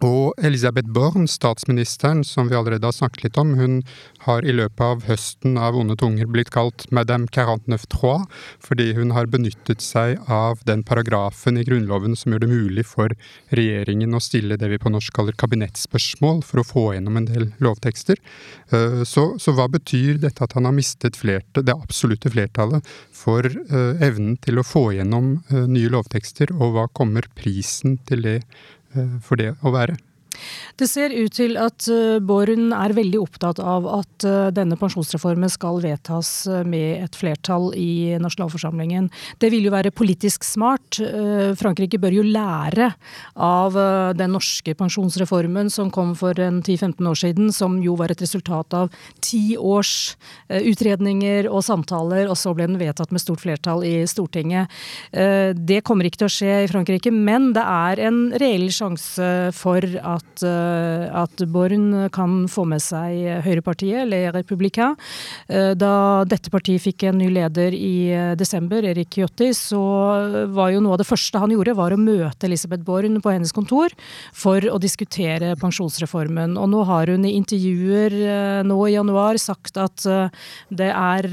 og 0.03 0.35
Elisabeth 0.43 0.89
Born, 0.91 1.27
statsministeren, 1.29 2.23
som 2.27 2.49
vi 2.49 2.55
allerede 2.57 2.87
har 2.87 2.95
snakket 2.95 3.23
litt 3.23 3.37
om, 3.39 3.53
hun 3.55 3.77
har 4.25 4.43
i 4.43 4.51
løpet 4.55 4.81
av 4.83 5.05
høsten 5.07 5.55
av 5.61 5.77
onde 5.79 5.95
tunger 5.99 6.27
blitt 6.27 6.51
kalt 6.51 6.87
Madame 6.91 7.29
49 7.31 8.25
fordi 8.65 8.89
hun 8.97 9.13
har 9.15 9.29
benyttet 9.31 9.83
seg 9.85 10.19
av 10.31 10.59
den 10.67 10.83
paragrafen 10.83 11.59
i 11.61 11.63
Grunnloven 11.67 12.17
som 12.19 12.33
gjør 12.33 12.43
det 12.43 12.51
mulig 12.51 12.85
for 12.89 13.15
regjeringen 13.55 14.17
å 14.17 14.23
stille 14.23 14.59
det 14.59 14.71
vi 14.73 14.81
på 14.81 14.91
norsk 14.91 15.15
kaller 15.15 15.37
kabinettspørsmål, 15.39 16.43
for 16.43 16.61
å 16.61 16.67
få 16.67 16.85
gjennom 16.95 17.21
en 17.21 17.29
del 17.29 17.49
lovtekster. 17.63 18.19
Uh, 18.73 19.03
så, 19.07 19.27
så 19.39 19.55
hva 19.55 19.69
betyr 19.71 20.19
dette 20.23 20.43
at 20.43 20.57
han 20.57 20.67
har 20.67 20.75
mistet 20.75 21.19
flerte, 21.19 21.63
det 21.63 21.75
absolutte 21.75 22.33
flertallet 22.33 22.85
for 23.15 23.47
uh, 23.47 23.95
evnen 24.03 24.35
til 24.43 24.59
å 24.59 24.67
få 24.67 24.89
gjennom 24.97 25.37
uh, 25.53 25.63
nye 25.69 25.91
lovtekster, 25.93 26.51
og 26.59 26.75
hva 26.75 26.89
kommer 26.91 27.29
prisen 27.37 27.99
til 28.09 28.25
det 28.25 28.39
Eh, 28.84 28.84
for 29.23 29.39
det 29.39 29.53
å 29.61 29.73
være. 29.75 29.97
Det 30.75 30.89
ser 30.89 31.13
ut 31.15 31.33
til 31.35 31.55
at 31.59 31.87
Borun 32.25 32.73
er 32.75 32.93
veldig 32.95 33.19
opptatt 33.21 33.59
av 33.63 33.85
at 33.89 34.25
eh, 34.27 34.49
denne 34.55 34.77
pensjonsreformen 34.79 35.51
skal 35.51 35.79
vedtas 35.83 36.31
eh, 36.49 36.63
med 36.67 37.05
et 37.05 37.17
flertall 37.17 37.69
i 37.77 38.15
nasjonalforsamlingen. 38.21 39.09
Det 39.41 39.51
vil 39.53 39.67
jo 39.67 39.73
være 39.73 39.93
politisk 39.95 40.45
smart. 40.45 40.99
Frankrike 41.59 41.99
bør 42.01 42.13
jo 42.17 42.23
lære 42.25 42.89
av 43.41 43.75
den 44.17 44.33
norske 44.35 44.75
pensjonsreformen 44.77 45.69
som 45.73 45.89
kom 45.93 46.13
for 46.17 46.37
10-15 46.37 47.09
år 47.09 47.19
siden, 47.19 47.51
som 47.55 47.77
jo 47.83 47.95
var 47.99 48.11
et 48.13 48.21
resultat 48.23 48.75
av 48.77 48.93
ti 49.23 49.57
års 49.57 50.15
utredninger 50.49 51.49
og 51.49 51.63
samtaler, 51.65 52.29
og 52.29 52.37
så 52.39 52.53
ble 52.55 52.67
den 52.69 52.79
vedtatt 52.81 53.13
med 53.15 53.23
stort 53.23 53.43
flertall 53.43 53.83
i 53.87 53.95
Stortinget. 54.09 54.71
Det 55.11 55.81
kommer 55.87 56.07
ikke 56.07 56.23
til 56.23 56.29
å 56.29 56.35
skje 56.35 56.55
i 56.63 56.71
Frankrike, 56.71 57.13
men 57.13 57.51
det 57.55 57.65
er 57.65 58.03
en 58.09 58.21
reell 58.41 58.67
sjanse 58.73 59.31
for 59.55 59.85
at 60.01 60.24
at, 60.35 60.43
eh, 60.43 61.21
at 61.21 61.47
Born 61.47 62.09
kan 62.11 62.47
få 62.47 62.65
med 62.67 62.81
seg 62.81 63.43
høyrepartiet, 63.45 64.07
Le 64.07 64.31
Républicain. 64.31 64.95
Eh, 65.47 65.73
da 65.75 66.25
dette 66.25 66.49
partiet 66.49 66.81
fikk 66.81 67.07
en 67.07 67.17
ny 67.19 67.29
leder 67.29 67.73
i 67.73 68.11
eh, 68.11 68.35
desember, 68.35 68.83
Erik 68.83 69.17
Jotti, 69.17 69.51
så 69.53 70.47
var 70.51 70.71
jo 70.71 70.81
noe 70.81 70.95
av 70.95 70.99
det 70.99 71.07
første 71.07 71.39
han 71.39 71.51
gjorde, 71.51 71.75
var 71.75 71.93
å 71.93 71.99
møte 71.99 72.47
Elisabeth 72.47 72.83
Born 72.83 73.21
på 73.21 73.31
hennes 73.31 73.53
kontor 73.53 73.89
for 74.33 74.59
å 74.61 74.79
diskutere 74.79 75.55
pensjonsreformen. 75.55 76.57
Og 76.57 76.69
nå 76.69 76.83
har 76.85 77.07
hun 77.07 77.25
i 77.25 77.35
intervjuer 77.35 78.63
nå 78.65 78.79
i 78.87 78.95
januar 78.95 79.37
sagt 79.41 79.77
at 79.77 80.03
det 80.69 80.89
er 80.91 81.27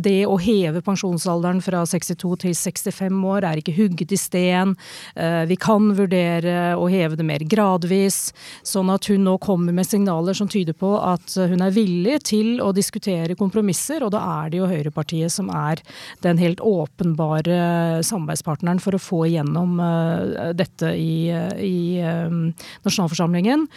det 0.00 0.20
å 0.26 0.36
heve 0.40 0.82
pensjonsalderen 0.84 1.62
fra 1.64 1.84
62 1.88 2.34
til 2.44 2.56
65 2.56 3.24
år 3.30 3.46
er 3.48 3.60
ikke 3.60 3.76
hugget 3.76 4.14
i 4.14 4.18
sten. 4.18 4.74
Vi 5.14 5.58
kan 5.60 5.90
vurdere 5.96 6.74
å 6.78 6.88
heve 6.90 7.18
det 7.18 7.26
mer 7.26 7.44
gradvis 7.48 7.83
gradvis. 7.84 8.32
Sånn 8.64 8.90
at 8.90 9.06
hun 9.10 9.24
nå 9.24 9.36
kommer 9.38 9.72
med 9.72 9.86
signaler 9.86 10.34
som 10.34 10.48
tyder 10.48 10.74
på 10.74 10.96
at 10.98 11.36
hun 11.36 11.62
er 11.62 11.74
villig 11.74 12.22
til 12.24 12.60
å 12.62 12.72
diskutere 12.72 13.36
kompromisser, 13.36 14.02
og 14.02 14.12
da 14.14 14.22
er 14.44 14.50
det 14.50 14.58
jo 14.58 14.70
Høyrepartiet 14.70 15.32
som 15.32 15.50
er 15.50 15.82
den 16.22 16.38
helt 16.38 16.60
åpenbare 16.60 18.02
samarbeidspartneren 18.02 18.80
for 18.80 18.94
å 18.94 19.02
få 19.02 19.24
igjennom 19.28 19.78
uh, 19.80 20.52
dette 20.54 20.94
i, 20.96 21.30
i 21.60 22.00
um, 22.02 22.52
nasjonalforsamlingen. 22.84 23.68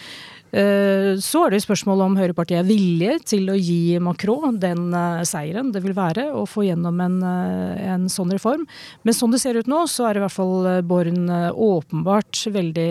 Eh, 0.52 1.18
så 1.20 1.42
er 1.44 1.54
det 1.54 1.60
spørsmålet 1.66 2.06
om 2.06 2.16
Høyrepartiet 2.20 2.62
er 2.62 2.68
villige 2.68 3.18
til 3.34 3.50
å 3.52 3.58
gi 3.60 3.98
Macron 4.00 4.56
den 4.62 4.94
uh, 4.96 5.20
seieren 5.28 5.74
det 5.76 5.82
vil 5.84 5.96
være 5.98 6.30
å 6.32 6.46
få 6.48 6.64
gjennom 6.70 7.02
en, 7.04 7.18
uh, 7.20 7.76
en, 7.84 8.08
sånn 8.12 8.32
reform. 8.32 8.64
Men 9.04 9.18
sånn 9.18 9.36
det 9.36 9.42
ser 9.44 9.60
ut 9.60 9.68
nå, 9.68 9.84
så 9.92 10.08
er 10.08 10.20
i 10.20 10.24
hvert 10.24 10.36
fall 10.36 10.70
Born 10.88 11.28
åpenbart 11.28 12.46
veldig 12.54 12.90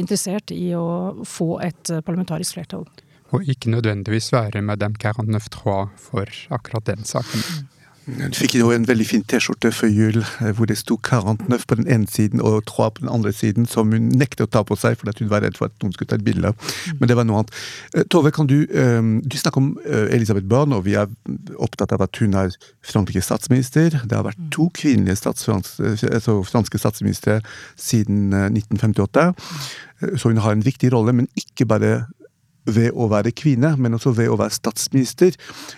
interessert 0.00 0.50
i 0.54 0.72
å 0.74 1.24
få 1.26 1.60
et 1.64 1.92
parlamentarisk 2.06 2.58
flertall. 2.58 2.86
Og 3.34 3.46
ikke 3.50 3.70
nødvendigvis 3.72 4.32
være 4.34 4.62
med 4.62 4.76
Madame 4.76 4.98
49 4.98 5.78
for 6.00 6.30
akkurat 6.54 6.90
den 6.90 7.06
saken. 7.06 7.66
Mm. 8.06 8.20
Hun 8.20 8.34
fikk 8.38 8.54
jo 8.54 8.68
en 8.70 8.84
veldig 8.86 9.06
fin 9.08 9.24
T-skjorte 9.26 9.72
før 9.74 9.90
jul 9.90 10.20
eh, 10.22 10.50
hvor 10.54 10.68
det 10.70 10.76
sto 10.78 10.94
49 10.94 11.64
på 11.66 11.78
den 11.80 11.88
ene 11.90 12.06
siden 12.10 12.42
og 12.44 12.60
3 12.70 12.90
på 12.94 13.02
den 13.02 13.10
andre 13.10 13.32
siden, 13.34 13.66
som 13.66 13.90
hun 13.90 14.12
nektet 14.14 14.44
å 14.46 14.50
ta 14.50 14.62
på 14.66 14.76
seg 14.78 14.98
fordi 15.00 15.24
hun 15.24 15.32
var 15.32 15.42
redd 15.42 15.58
for 15.58 15.66
at 15.66 15.74
noen 15.82 15.94
skulle 15.96 16.12
ta 16.12 16.18
et 16.20 16.26
bilde. 16.26 16.52
Mm. 16.54 17.00
Men 17.00 17.10
det 17.10 17.16
var 17.18 17.26
noe 17.26 17.42
annet. 17.42 17.54
Eh, 17.94 18.06
Tove, 18.12 18.30
kan 18.34 18.46
du, 18.50 18.60
ehm, 18.70 19.16
du 19.26 19.38
snakker 19.38 19.62
om 19.62 19.72
eh, 19.84 20.06
Elisabeth 20.14 20.46
Barn, 20.46 20.76
og 20.76 20.84
vi 20.86 20.94
er 21.00 21.10
opptatt 21.58 21.96
av 21.96 22.06
at 22.06 22.22
hun 22.22 22.36
er 22.38 22.54
Frankrikes 22.86 23.26
statsminister. 23.26 23.98
Det 24.04 24.14
har 24.14 24.26
vært 24.28 24.46
to 24.54 24.68
kvinnelige 24.76 25.18
altså 25.26 26.38
franske 26.46 26.78
statsministre 26.78 27.40
siden 27.74 28.30
1958. 28.30 29.32
Så 30.20 30.28
hun 30.28 30.42
har 30.44 30.52
en 30.52 30.64
viktig 30.64 30.92
rolle, 30.92 31.14
men 31.16 31.28
ikke 31.40 31.66
bare 31.66 32.04
ved 32.66 32.92
å 32.94 33.08
være 33.10 33.34
kvinne, 33.36 33.74
men 33.78 33.96
også 33.96 34.12
ved 34.16 34.30
å 34.30 34.38
være 34.40 34.56
statsminister. 34.56 35.36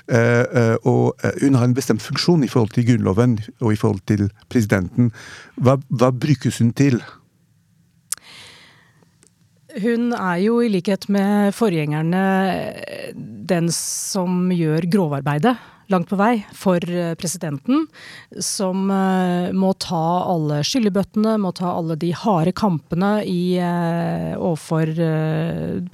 Eh, 0.08 0.44
eh, 0.44 0.74
og 0.88 1.18
eh, 1.24 1.38
hun 1.44 1.58
har 1.58 1.68
en 1.68 1.76
bestemt 1.76 2.04
funksjon 2.04 2.44
i 2.44 2.50
forhold 2.50 2.74
til 2.76 2.88
Grunnloven 2.88 3.38
og 3.60 3.72
i 3.72 3.78
forhold 3.80 4.04
til 4.10 4.28
presidenten. 4.48 5.12
Hva, 5.60 5.78
hva 5.88 6.12
brukes 6.12 6.60
hun 6.62 6.72
til? 6.76 7.00
Hun 9.78 10.12
er 10.16 10.38
jo 10.42 10.58
i 10.64 10.70
likhet 10.72 11.06
med 11.12 11.52
forgjengerne 11.54 12.22
den 13.48 13.68
som 13.74 14.48
gjør 14.54 14.88
grovarbeidet. 14.90 15.58
Langt 15.92 16.10
på 16.10 16.18
vei, 16.20 16.34
for 16.56 16.84
presidenten, 17.20 17.86
som 18.44 18.86
må 18.88 19.72
ta 19.80 20.04
alle 20.28 20.60
skyllebøttene, 20.66 21.36
må 21.40 21.52
ta 21.56 21.72
alle 21.72 21.96
de 22.00 22.12
harde 22.16 22.52
kampene 22.56 23.12
i, 23.24 23.56
overfor 24.36 24.92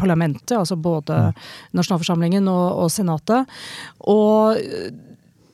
parlamentet, 0.01 0.57
altså 0.59 0.77
både 0.77 1.21
mm. 1.29 1.43
nasjonalforsamlingen 1.79 2.51
og, 2.51 2.67
og 2.85 2.93
senatet. 2.95 3.55
Og 4.11 4.59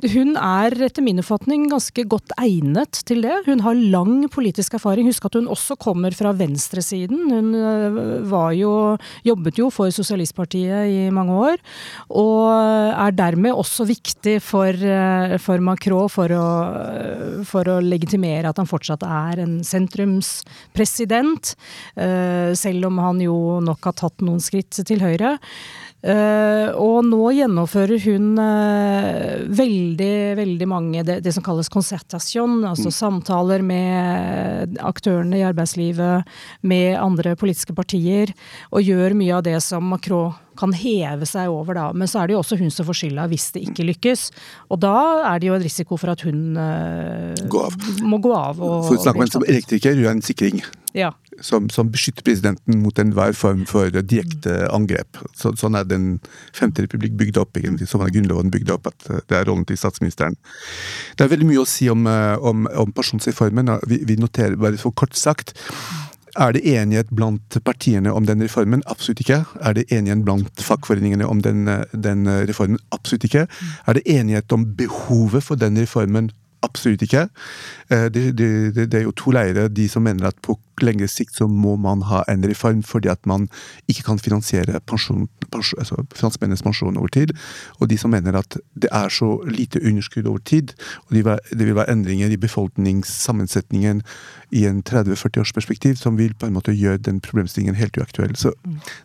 hun 0.08 0.32
er 0.38 0.74
etter 0.86 1.04
min 1.04 1.20
oppfatning 1.20 1.66
ganske 1.68 2.04
godt 2.08 2.32
egnet 2.40 3.02
til 3.08 3.20
det. 3.24 3.34
Hun 3.44 3.60
har 3.64 3.76
lang 3.76 4.24
politisk 4.32 4.78
erfaring. 4.78 5.08
Husk 5.10 5.26
at 5.28 5.36
hun 5.36 5.48
også 5.52 5.76
kommer 5.80 6.14
fra 6.16 6.32
venstresiden. 6.36 7.26
Hun 7.28 7.50
øh, 7.54 8.30
jo, 8.56 8.72
jobbet 9.26 9.60
jo 9.60 9.68
for 9.70 9.92
Sosialistpartiet 9.92 10.88
i 10.88 11.10
mange 11.12 11.36
år. 11.36 11.60
Og 12.08 12.48
er 12.50 13.12
dermed 13.12 13.52
også 13.52 13.84
viktig 13.84 14.38
for, 14.42 14.72
øh, 14.72 15.36
for 15.38 15.60
Macron 15.60 16.08
for 16.08 16.32
å, 16.32 16.48
øh, 16.80 17.44
for 17.44 17.68
å, 17.68 17.80
legitimere 17.84 18.48
at 18.48 18.60
han 18.60 18.68
fortsatt 18.68 19.04
er 19.04 19.44
en 19.44 19.60
sentrumspresident. 19.66 21.54
Selv 22.60 22.86
om 22.86 22.98
han 23.02 23.20
jo 23.24 23.36
nok 23.64 23.88
har 23.88 23.96
tatt 23.98 24.22
noen 24.24 24.40
skritt 24.42 24.80
til 24.86 25.02
høyre. 25.02 25.36
Uh, 26.00 26.72
og 26.80 27.02
nå 27.04 27.26
gjennomfører 27.36 28.00
hun 28.06 28.30
uh, 28.40 29.42
veldig, 29.52 30.14
veldig 30.38 30.68
mange 30.70 31.02
det, 31.04 31.18
det 31.26 31.34
som 31.36 31.44
kalles 31.44 31.68
concertation, 31.68 32.62
altså 32.64 32.88
mm. 32.88 32.96
samtaler 32.96 33.64
med 33.64 34.78
aktørene 34.80 35.42
i 35.42 35.44
arbeidslivet, 35.44 36.30
med 36.64 36.96
andre 36.96 37.34
politiske 37.36 37.76
partier, 37.76 38.32
og 38.72 38.86
gjør 38.86 39.18
mye 39.18 39.36
av 39.36 39.44
det 39.44 39.58
som 39.64 39.92
Macron 39.92 40.32
kan 40.60 40.72
heve 40.76 41.28
seg 41.28 41.52
over, 41.52 41.76
da. 41.76 41.86
Men 41.96 42.08
så 42.10 42.20
er 42.20 42.28
det 42.28 42.36
jo 42.36 42.42
også 42.42 42.58
hun 42.60 42.72
som 42.72 42.88
får 42.88 43.00
skylda 43.02 43.28
hvis 43.30 43.48
det 43.54 43.62
ikke 43.68 43.86
lykkes. 43.92 44.26
Og 44.72 44.80
da 44.82 44.96
er 45.30 45.40
det 45.40 45.48
jo 45.48 45.56
en 45.56 45.64
risiko 45.64 46.00
for 46.00 46.12
at 46.12 46.24
hun 46.26 46.58
uh, 46.58 47.32
gå 47.44 47.64
må 48.04 48.20
gå 48.24 48.34
av. 48.36 48.60
Og, 48.60 48.84
for 48.88 48.98
å 48.98 49.04
snakke 49.04 49.22
med 49.22 49.36
en 49.36 49.48
elektriker, 49.54 49.96
hun 49.96 50.08
er 50.08 50.14
en 50.16 50.24
sikring. 50.24 50.64
Ja. 50.96 51.12
Som, 51.40 51.70
som, 51.72 51.88
beskytter 51.90 52.24
presidenten 52.26 52.82
mot 52.82 52.98
enhver 53.00 53.32
form 53.32 53.62
for 53.68 53.88
direkte 53.90 54.66
angrep. 54.74 55.20
Så, 55.32 55.54
sånn 55.56 55.78
er 55.78 55.86
Den 55.88 56.18
femte 56.56 56.84
republikk 56.84 57.16
bygd 57.16 57.40
opp, 57.40 57.56
egentlig. 57.56 57.88
Sånn 57.88 58.04
er 58.04 58.12
Grunnloven 58.12 58.52
bygd 58.52 58.74
opp, 58.74 58.90
at 58.92 59.08
det 59.30 59.38
er 59.38 59.48
rollen 59.48 59.64
til 59.68 59.80
statsministeren. 59.80 60.36
Det 61.16 61.24
er 61.24 61.32
veldig 61.32 61.48
mye 61.48 61.64
å 61.64 61.68
si 61.68 61.88
om, 61.90 62.04
eh, 62.06 62.36
om, 62.36 62.68
om 62.84 62.92
pensjonsreformen. 62.92 63.72
Vi, 63.88 64.02
vi 64.06 64.20
noterer 64.20 64.60
bare 64.60 64.80
for 64.80 64.92
kort 64.96 65.16
sagt 65.16 65.56
er 66.38 66.52
det 66.54 66.62
enighet 66.66 67.10
blant 67.10 67.56
partiene 67.64 68.12
om 68.12 68.26
den 68.26 68.42
reformen? 68.42 68.82
Absolutt 68.86 69.20
ikke. 69.24 69.44
Er 69.60 69.74
det 69.74 69.88
enighet 69.90 70.24
blant 70.24 70.62
fagforeningene 70.62 71.26
om 71.26 71.42
den, 71.42 71.66
den 71.92 72.28
reformen? 72.46 72.78
Absolutt 72.94 73.26
ikke. 73.26 73.46
Er 73.86 73.98
det 73.98 74.06
enighet 74.06 74.52
om 74.52 74.66
behovet 74.76 75.44
for 75.44 75.58
den 75.58 75.78
reformen? 75.80 76.30
Absolutt 76.62 77.02
ikke. 77.06 77.26
Eh, 77.88 78.06
det, 78.12 78.24
det, 78.38 78.50
det, 78.76 78.94
er 78.98 79.06
jo 79.06 79.14
to 79.16 79.32
leirer. 79.32 79.70
De 79.72 79.88
som 79.88 80.04
mener 80.04 80.28
at 80.28 80.40
på 80.44 80.58
lengre 80.84 81.08
sikt 81.08 81.36
så 81.36 81.48
må 81.48 81.76
man 81.80 82.04
ha 82.08 82.22
en 82.28 82.44
reform 82.48 82.82
fordi 82.86 83.10
at 83.12 83.26
man 83.28 83.48
ikke 83.88 84.06
kan 84.06 84.20
finansiere 84.20 84.80
pensjonen 84.88 85.26
pensjon, 85.26 85.28
altså 85.54 86.04
franskmennenes 86.14 86.62
pensjon 86.62 86.96
over 86.96 87.08
tid. 87.08 87.34
Og 87.78 87.90
de 87.90 87.98
som 87.98 88.10
mener 88.10 88.36
at 88.38 88.58
det 88.74 88.90
er 88.92 89.08
så 89.08 89.32
lite 89.48 89.82
underskudd 89.82 90.26
over 90.26 90.38
tid, 90.38 90.74
og 91.08 91.14
det 91.14 91.66
vil 91.66 91.74
være 91.74 91.90
endringer 91.92 92.30
i 92.30 92.40
befolkningssammensetningen 92.40 94.02
i 94.50 94.64
en 94.66 94.82
30-40 94.82 95.40
års 95.40 95.52
perspektiv 95.52 95.96
som 95.96 96.18
vil 96.18 96.34
på 96.34 96.46
en 96.46 96.56
måte 96.56 96.74
gjøre 96.74 96.98
den 96.98 97.20
problemstillingen 97.20 97.78
helt 97.78 97.98
uaktuell. 97.98 98.36
Så 98.36 98.52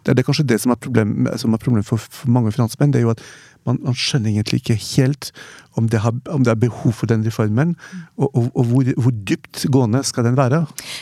det 0.06 0.14
er 0.14 0.14
det 0.14 0.26
kanskje 0.26 0.48
det 0.48 0.62
som 0.62 0.74
er 0.74 0.82
problemet 0.82 1.40
som 1.40 1.58
problem 1.58 1.84
for, 1.84 1.98
for 1.98 2.30
mange 2.30 2.52
franskmenn. 2.52 2.94
det 2.94 3.00
er 3.00 3.08
jo 3.10 3.14
at 3.16 3.22
man, 3.66 3.80
man, 3.82 3.96
skjønner 3.98 4.30
egentlig 4.30 4.62
ikke 4.62 4.78
helt 4.78 5.32
om 5.76 5.90
det, 5.92 6.00
har, 6.06 6.14
om 6.32 6.44
det 6.46 6.52
er 6.54 6.60
behov 6.60 6.94
for 6.96 7.10
den 7.10 7.26
reformen, 7.26 7.74
og, 8.16 8.30
og, 8.30 8.46
og 8.54 8.68
hvor, 8.70 8.92
hvor, 8.96 9.16
dypt 9.28 9.66
gående 9.74 10.04
skal 10.08 10.24
den 10.24 10.38
være? 10.38 10.62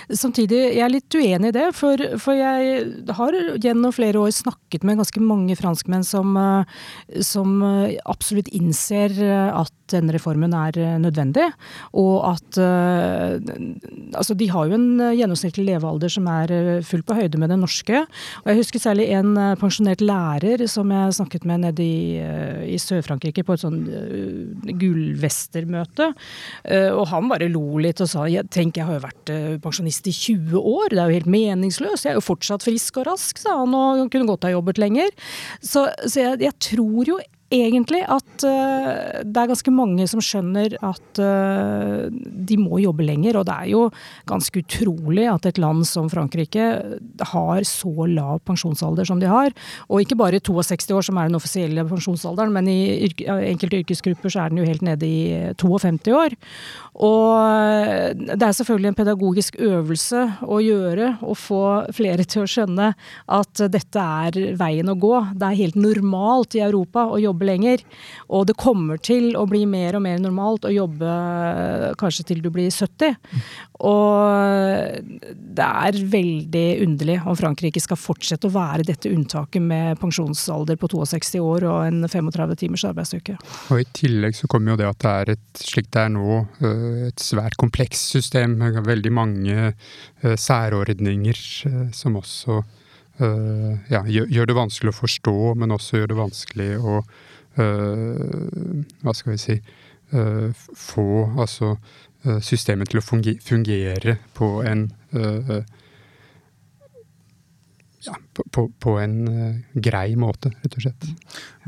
Samtidig, 0.10 0.62
jeg 0.74 0.82
er 0.82 0.90
litt 0.90 1.14
uenig 1.14 1.52
i 1.52 1.56
det, 1.60 1.68
for, 1.78 2.02
for, 2.24 2.34
jeg 2.34 2.88
har 3.20 3.38
gjennom 3.62 3.94
flere 3.94 4.24
år 4.24 4.34
snakket 4.34 4.88
med 4.88 4.98
ganske 4.98 5.22
mange 5.22 5.33
franskmenn 5.58 6.04
som, 6.04 6.36
eh, 6.38 7.22
som 7.22 7.62
eh, 7.64 7.98
absolutt 8.06 8.52
innser 8.54 9.14
at 9.54 9.74
denne 9.92 10.14
reformen 10.16 10.54
er 10.58 10.78
eh, 10.80 10.98
nødvendig, 11.02 11.50
og 11.94 12.34
at 12.34 12.62
Altså, 14.14 14.36
de 14.38 14.46
har 14.52 14.68
jo 14.68 14.76
en 14.76 15.02
gjennomsnittlig 15.18 15.66
levealder 15.72 16.12
som 16.12 16.28
er 16.30 16.82
fullt 16.86 17.06
på 17.08 17.16
høyde 17.18 17.40
med 17.42 17.50
den 17.50 17.64
norske. 17.64 18.04
Og 18.44 18.50
jeg 18.50 18.60
husker 18.60 18.82
særlig 18.84 19.08
en 19.16 19.34
pensjonert 19.60 20.04
lærer 20.06 20.64
som 20.70 20.92
jeg 20.94 21.16
snakket 21.18 21.48
med 21.50 21.64
nede 21.64 21.84
i 21.84 22.20
i 22.74 22.78
Sør-Frankrike 22.80 23.44
på 23.46 23.56
et 23.56 23.64
sånn 23.64 23.80
gullvestermøte. 24.80 26.12
Og 26.94 27.04
han 27.10 27.32
bare 27.32 27.50
lo 27.52 27.82
litt 27.82 28.04
og 28.06 28.12
sa 28.12 28.28
tenk 28.54 28.78
jeg 28.80 28.88
har 28.88 29.00
jo 29.00 29.06
vært 29.08 29.34
pensjonist 29.66 30.08
i 30.10 30.16
20 30.16 30.62
år, 30.62 30.94
det 30.94 31.02
er 31.02 31.10
jo 31.10 31.20
helt 31.20 31.34
meningsløst. 31.34 32.06
Jeg 32.06 32.14
er 32.14 32.22
jo 32.22 32.26
fortsatt 32.26 32.66
frisk 32.66 33.02
og 33.02 33.10
rask, 33.10 33.42
sa 33.42 33.58
han 33.64 33.74
og 33.78 34.06
kunne 34.14 34.30
godt 34.30 34.48
ha 34.48 34.54
jobbet 34.54 34.80
lenger. 34.82 35.12
Så, 35.62 35.88
så 36.08 36.20
jeg, 36.20 36.42
jeg 36.42 36.54
tror 36.60 37.08
jo 37.08 37.20
egentlig 37.54 38.02
at 38.04 38.46
uh, 38.48 39.22
det 39.24 39.40
er 39.40 39.52
ganske 39.52 39.74
mange 39.74 40.08
som 40.10 40.22
skjønner 40.24 40.78
at 40.84 41.22
uh, 41.22 42.10
de 42.12 42.58
må 42.60 42.82
jobbe 42.84 43.06
lenger. 43.06 43.40
Og 43.40 43.48
det 43.50 43.56
er 43.56 43.72
jo 43.74 43.84
ganske 44.30 44.64
utrolig 44.64 45.28
at 45.32 45.48
et 45.50 45.62
land 45.62 45.86
som 45.88 46.10
Frankrike 46.12 46.68
har 47.34 47.68
så 47.68 48.08
lav 48.10 48.42
pensjonsalder 48.48 49.08
som 49.08 49.22
de 49.22 49.30
har. 49.32 49.54
Og 49.90 50.04
ikke 50.04 50.20
bare 50.20 50.42
62 50.44 50.92
år, 50.94 51.06
som 51.06 51.20
er 51.20 51.30
den 51.30 51.40
offisielle 51.40 51.86
pensjonsalderen, 51.90 52.54
men 52.56 52.70
i 52.72 52.80
yrke, 53.10 53.28
enkelte 53.54 53.84
yrkesgrupper 53.84 54.34
så 54.34 54.44
er 54.44 54.54
den 54.54 54.64
jo 54.64 54.68
helt 54.68 54.86
nede 54.86 55.08
i 55.08 55.54
52 55.60 56.14
år. 56.18 56.38
Og 57.04 57.30
eh, 57.42 58.12
det 58.14 58.46
er 58.46 58.56
selvfølgelig 58.58 58.92
en 58.92 59.00
pedagogisk 59.00 59.58
øvelse 59.64 60.24
å 60.46 60.60
gjøre 60.62 61.16
å 61.26 61.36
få 61.38 61.64
flere 61.96 62.26
til 62.30 62.44
å 62.44 62.50
skjønne 62.50 62.92
at 63.38 63.64
dette 63.74 64.04
er 64.28 64.38
veien 64.60 64.92
å 64.92 64.98
gå. 65.00 65.16
Det 65.34 65.50
er 65.50 65.62
helt 65.64 65.80
normalt 65.80 66.58
i 66.58 66.64
Europa 66.66 67.08
å 67.10 67.22
jobbe 67.22 67.43
lenger. 67.46 67.84
Og 68.34 68.48
det 68.50 68.58
kommer 68.60 69.02
til 69.04 69.34
å 69.40 69.46
bli 69.50 69.64
mer 69.70 69.98
og 69.98 70.06
mer 70.06 70.20
normalt 70.24 70.68
å 70.68 70.74
jobbe 70.74 71.10
eh, 71.10 71.90
kanskje 72.00 72.28
til 72.32 72.44
du 72.44 72.50
blir 72.54 72.72
70. 72.72 73.18
Og 73.84 75.04
det 75.34 75.66
er 75.66 75.98
veldig 76.14 76.68
underlig 76.86 77.18
om 77.28 77.38
Frankrike 77.38 77.82
skal 77.84 78.00
fortsette 78.00 78.48
å 78.48 78.54
være 78.54 78.86
dette 78.88 79.12
unntaket 79.12 79.64
med 79.64 80.00
pensjonsalder 80.02 80.80
på 80.80 80.90
62 80.94 81.42
år 81.44 81.68
og 81.70 81.80
en 81.88 82.08
35 82.08 82.56
timers 82.64 82.86
arbeidsuke. 82.88 83.38
Og 83.74 83.84
I 83.84 83.90
tillegg 83.96 84.38
så 84.38 84.50
kommer 84.52 84.74
jo 84.74 84.80
det 84.84 84.90
at 84.90 85.02
det 85.04 85.14
er 85.14 85.34
et 85.36 85.64
slik 85.64 85.92
det 85.94 86.06
er 86.06 86.14
nå, 86.14 86.40
øh, 86.64 87.10
et 87.10 87.24
svært 87.24 87.58
komplekst 87.62 88.16
system 88.16 88.56
veldig 88.84 89.12
mange 89.14 89.58
øh, 89.74 90.38
særordninger 90.40 91.44
som 91.94 92.18
også 92.18 92.64
ja, 93.22 94.00
gjør 94.10 94.48
det 94.50 94.56
vanskelig 94.58 94.90
å 94.90 94.96
forstå, 94.98 95.36
men 95.62 95.72
også 95.76 96.00
gjør 96.00 96.08
det 96.10 96.16
vanskelig 96.18 96.70
å 96.82 96.96
Hva 97.56 99.14
skal 99.14 99.36
vi 99.36 99.42
si 99.42 99.56
Få 100.14 101.06
altså 101.42 101.76
Eh, 102.24 102.40
systemet 102.40 102.88
til 102.88 103.02
å 103.02 103.04
fungere 103.04 104.14
på 104.38 104.48
en 104.64 104.86
ja, 108.04 108.16
på, 108.36 108.64
på, 108.80 108.94
en 109.00 109.18
uh, 109.28 109.58
grei 109.76 110.16
måte, 110.20 110.50
rett 110.64 110.78
og 110.80 110.86
slett. 110.86 111.06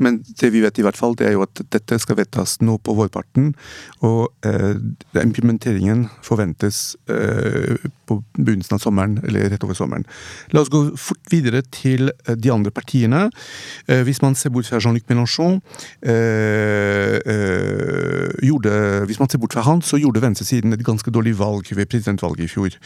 Men 0.02 0.20
det 0.40 0.50
vi 0.54 0.62
vet 0.64 0.78
i 0.78 0.84
hvert 0.86 0.98
fall, 0.98 1.16
det 1.18 1.28
er 1.28 1.36
jo 1.36 1.44
at 1.46 1.62
dette 1.72 1.98
skal 2.02 2.18
vedtas 2.20 2.58
nå 2.64 2.78
på 2.82 2.94
vårparten. 2.96 3.52
Og 4.06 4.32
eh, 4.46 4.74
implementeringen 5.22 6.06
forventes 6.24 6.96
eh, 7.10 7.76
på 8.06 8.20
begynnelsen 8.38 8.76
av 8.76 8.82
sommeren, 8.82 9.18
eller 9.26 9.50
rett 9.50 9.64
over 9.66 9.78
sommeren. 9.78 10.06
La 10.54 10.62
oss 10.62 10.70
gå 10.72 10.82
fort 11.00 11.32
videre 11.32 11.62
til 11.74 12.10
de 12.26 12.52
andre 12.52 12.70
partiene. 12.70 13.24
Hvis 14.06 14.20
man 14.22 14.36
ser 14.38 14.52
bort 14.54 14.68
fra 14.68 14.78
Jean-Luc 14.78 15.08
Mélenchon 15.10 15.58
gjorde, 18.46 18.74
Hvis 19.06 19.18
man 19.18 19.28
ser 19.28 19.40
bort 19.42 19.56
fra 19.56 19.64
han, 19.66 19.82
så 19.82 19.98
gjorde 19.98 20.22
venstresiden 20.22 20.72
et 20.72 20.84
ganske 20.86 21.10
dårlig 21.10 21.34
valg 21.38 21.66
ved 21.74 21.86
presidentvalget 21.90 22.46
i 22.46 22.50
fjor. 22.52 22.78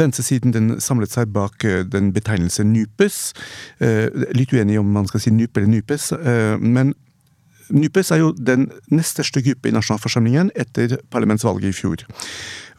Venstresiden 0.00 0.52
den 0.56 0.80
samlet 0.80 1.12
seg 1.12 1.28
bak 1.34 1.60
den 1.92 2.12
betegnelsen 2.16 2.32
betegnelse 2.32 2.64
NUPES. 2.64 3.34
Eh, 3.80 4.08
litt 4.34 4.52
uenig 4.52 4.78
om 4.80 4.90
man 4.92 5.06
skal 5.06 5.20
si 5.20 5.30
NUP 5.30 5.56
eller 5.56 5.68
NUPES, 5.68 6.11
eh, 6.11 6.11
men 6.60 6.94
NUPES 7.72 8.10
er 8.12 8.20
jo 8.20 8.32
den 8.36 8.66
nest 8.92 9.16
største 9.16 9.40
gruppe 9.44 9.70
i 9.70 9.74
nasjonalforsamlingen 9.74 10.50
etter 10.58 10.98
parlamentsvalget 11.12 11.70
i 11.70 11.76
fjor. 11.76 12.04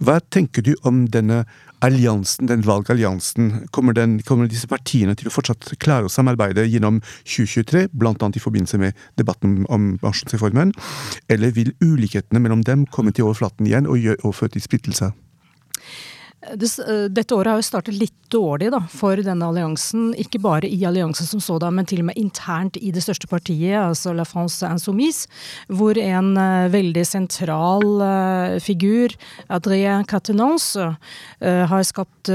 Hva 0.03 0.19
tenker 0.33 0.65
du 0.65 0.73
om 0.87 1.03
denne 1.11 1.43
alliansen, 1.85 2.47
den 2.49 2.63
valgalliansen? 2.65 3.67
Kommer, 3.75 3.95
den, 3.97 4.19
kommer 4.27 4.49
disse 4.51 4.69
partiene 4.69 5.15
til 5.17 5.29
å 5.29 5.33
fortsatt 5.33 5.73
klare 5.83 6.09
å 6.09 6.13
samarbeide 6.13 6.65
gjennom 6.67 6.99
2023, 7.23 7.87
bl.a. 7.93 8.13
i 8.13 8.43
forbindelse 8.43 8.81
med 8.81 9.05
debatten 9.19 9.61
om 9.73 9.93
pensjonsreformen? 10.03 10.73
Eller 11.31 11.55
vil 11.55 11.73
ulikhetene 11.83 12.41
mellom 12.43 12.65
dem 12.67 12.87
komme 12.93 13.15
til 13.15 13.29
overflaten 13.29 13.69
igjen 13.69 13.89
og, 13.89 14.01
gjøre, 14.01 14.21
og 14.23 14.37
føre 14.37 14.57
til 14.57 14.65
splittelse? 14.65 15.13
Eh, 16.51 17.07
dette 17.09 17.35
året 17.35 17.51
har 17.51 17.61
jo 17.61 17.65
startet 17.65 17.95
litt 17.97 18.15
dårlig 18.33 18.71
da, 18.73 18.81
for 18.89 19.19
denne 19.21 19.47
alliansen. 19.47 20.11
Ikke 20.19 20.41
bare 20.41 20.67
i 20.67 20.81
alliansen 20.87 21.27
som 21.27 21.41
sådan, 21.43 21.75
men 21.77 21.87
til 21.89 22.01
og 22.01 22.09
med 22.09 22.19
internt 22.19 22.77
i 22.81 22.91
det 22.93 23.03
største 23.05 23.29
partiet, 23.29 23.77
altså 23.77 24.13
La 24.15 24.25
France 24.25 24.65
Insoumise, 24.65 25.29
hvor 25.69 25.97
en 26.01 26.33
uh, 26.37 26.71
veldig 26.73 27.03
sentral 27.05 27.85
uh, 28.01 28.57
figur, 28.63 29.13
Adrien 29.53 30.05
Catenance, 30.09 30.93
har 31.43 31.83
skapt 31.85 32.29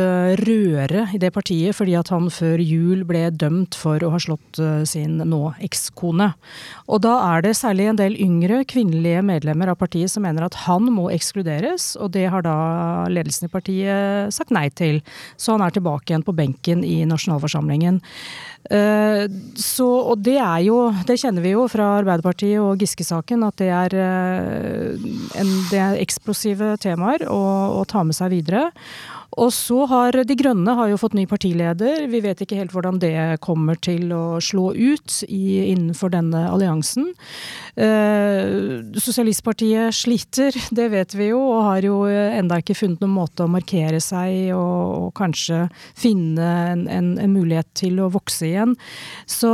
røre 0.44 1.04
i 1.14 1.18
det 1.20 1.30
partiet 1.32 1.76
fordi 1.76 1.94
at 1.96 2.10
han 2.12 2.26
før 2.32 2.60
jul 2.60 3.04
ble 3.08 3.22
dømt 3.32 3.76
for 3.78 4.02
å 4.04 4.10
ha 4.12 4.18
slått 4.20 4.58
sin 4.88 5.16
nå 5.30 5.40
ekskone. 5.64 6.28
Og 6.92 7.00
da 7.06 7.14
er 7.30 7.46
det 7.46 7.54
særlig 7.56 7.88
en 7.88 8.00
del 8.00 8.18
yngre 8.20 8.60
kvinnelige 8.68 9.22
medlemmer 9.24 9.72
av 9.72 9.78
partiet 9.80 10.12
som 10.12 10.26
mener 10.26 10.44
at 10.44 10.58
han 10.66 10.90
må 10.92 11.08
ekskluderes, 11.14 11.94
og 11.96 12.12
det 12.18 12.26
har 12.32 12.44
da 12.44 12.58
ledelsen 13.12 13.48
i 13.48 13.52
partiet 13.52 13.97
sagt 14.34 14.52
nei 14.54 14.68
til. 14.70 15.02
Så 15.36 15.56
han 15.56 15.64
er 15.64 15.74
tilbake 15.74 16.12
igjen 16.12 16.26
på 16.26 16.36
benken 16.36 16.84
i 16.86 17.00
nasjonalforsamlingen. 17.08 18.00
Eh, 18.68 19.24
så, 19.56 19.86
og 20.12 20.24
det 20.26 20.36
er 20.42 20.64
jo, 20.66 20.78
det 21.08 21.18
kjenner 21.22 21.44
vi 21.44 21.54
jo 21.54 21.64
fra 21.72 21.94
Arbeiderpartiet 22.02 22.60
og 22.60 22.82
Giske-saken, 22.82 23.46
at 23.46 23.60
det 23.62 23.70
er, 23.72 23.94
eh, 23.96 25.06
en, 25.40 25.52
det 25.70 25.80
er 25.80 26.02
eksplosive 26.02 26.74
temaer 26.82 27.24
å, 27.32 27.38
å 27.80 27.86
ta 27.88 28.04
med 28.04 28.18
seg 28.18 28.34
videre. 28.34 28.68
Og 29.36 29.50
så 29.52 29.84
har 29.90 30.16
De 30.24 30.36
Grønne 30.38 30.72
har 30.78 30.88
jo 30.88 30.98
fått 31.00 31.14
ny 31.14 31.26
partileder. 31.28 32.06
Vi 32.08 32.20
vet 32.24 32.40
ikke 32.42 32.56
helt 32.58 32.72
hvordan 32.72 33.00
det 33.02 33.12
kommer 33.44 33.76
til 33.76 34.08
å 34.14 34.38
slå 34.42 34.70
ut 34.72 35.18
i, 35.28 35.68
innenfor 35.68 36.14
denne 36.14 36.46
alliansen. 36.48 37.10
Eh, 37.76 38.88
Sosialistpartiet 38.96 39.94
sliter, 39.94 40.56
det 40.74 40.88
vet 40.94 41.14
vi 41.18 41.30
jo, 41.30 41.42
og 41.44 41.68
har 41.68 41.86
jo 41.86 42.00
enda 42.08 42.62
ikke 42.62 42.78
funnet 42.78 43.04
noen 43.04 43.18
måte 43.18 43.44
å 43.44 43.52
markere 43.52 44.00
seg 44.02 44.54
og, 44.56 44.80
og 45.04 45.12
kanskje 45.18 45.66
finne 45.98 46.48
en, 46.72 46.88
en, 46.88 47.14
en 47.20 47.36
mulighet 47.36 47.68
til 47.78 48.00
å 48.00 48.10
vokse 48.14 48.48
igjen. 48.48 48.74
Så 49.28 49.52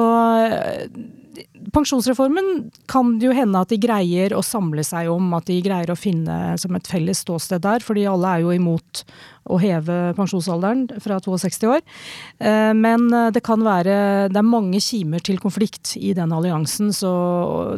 pensjonsreformen 1.75 2.71
kan 2.91 3.17
det 3.19 3.29
jo 3.29 3.37
hende 3.37 3.61
at 3.61 3.73
de 3.73 3.79
greier 3.81 4.35
å 4.37 4.43
samle 4.45 4.85
seg 4.87 5.11
om, 5.13 5.33
at 5.37 5.49
de 5.51 5.61
greier 5.65 5.93
å 5.93 5.99
finne 5.99 6.55
som 6.61 6.75
et 6.77 6.91
felles 6.91 7.23
ståsted 7.25 7.65
der. 7.65 7.85
Fordi 7.85 8.07
alle 8.11 8.35
er 8.35 8.45
jo 8.45 8.55
imot 8.55 9.05
å 9.45 9.59
heve 9.61 9.97
pensjonsalderen 10.17 10.87
fra 11.05 11.19
62 11.21 11.69
år. 11.69 11.83
Eh, 12.39 12.73
men 12.77 13.09
eh, 13.13 13.31
det 13.35 13.45
kan 13.45 13.61
være 13.65 14.29
Det 14.33 14.41
er 14.41 14.47
mange 14.47 14.81
kimer 14.81 15.21
til 15.25 15.41
konflikt 15.43 15.97
i 16.01 16.15
den 16.17 16.33
alliansen, 16.33 16.93
så 16.97 17.15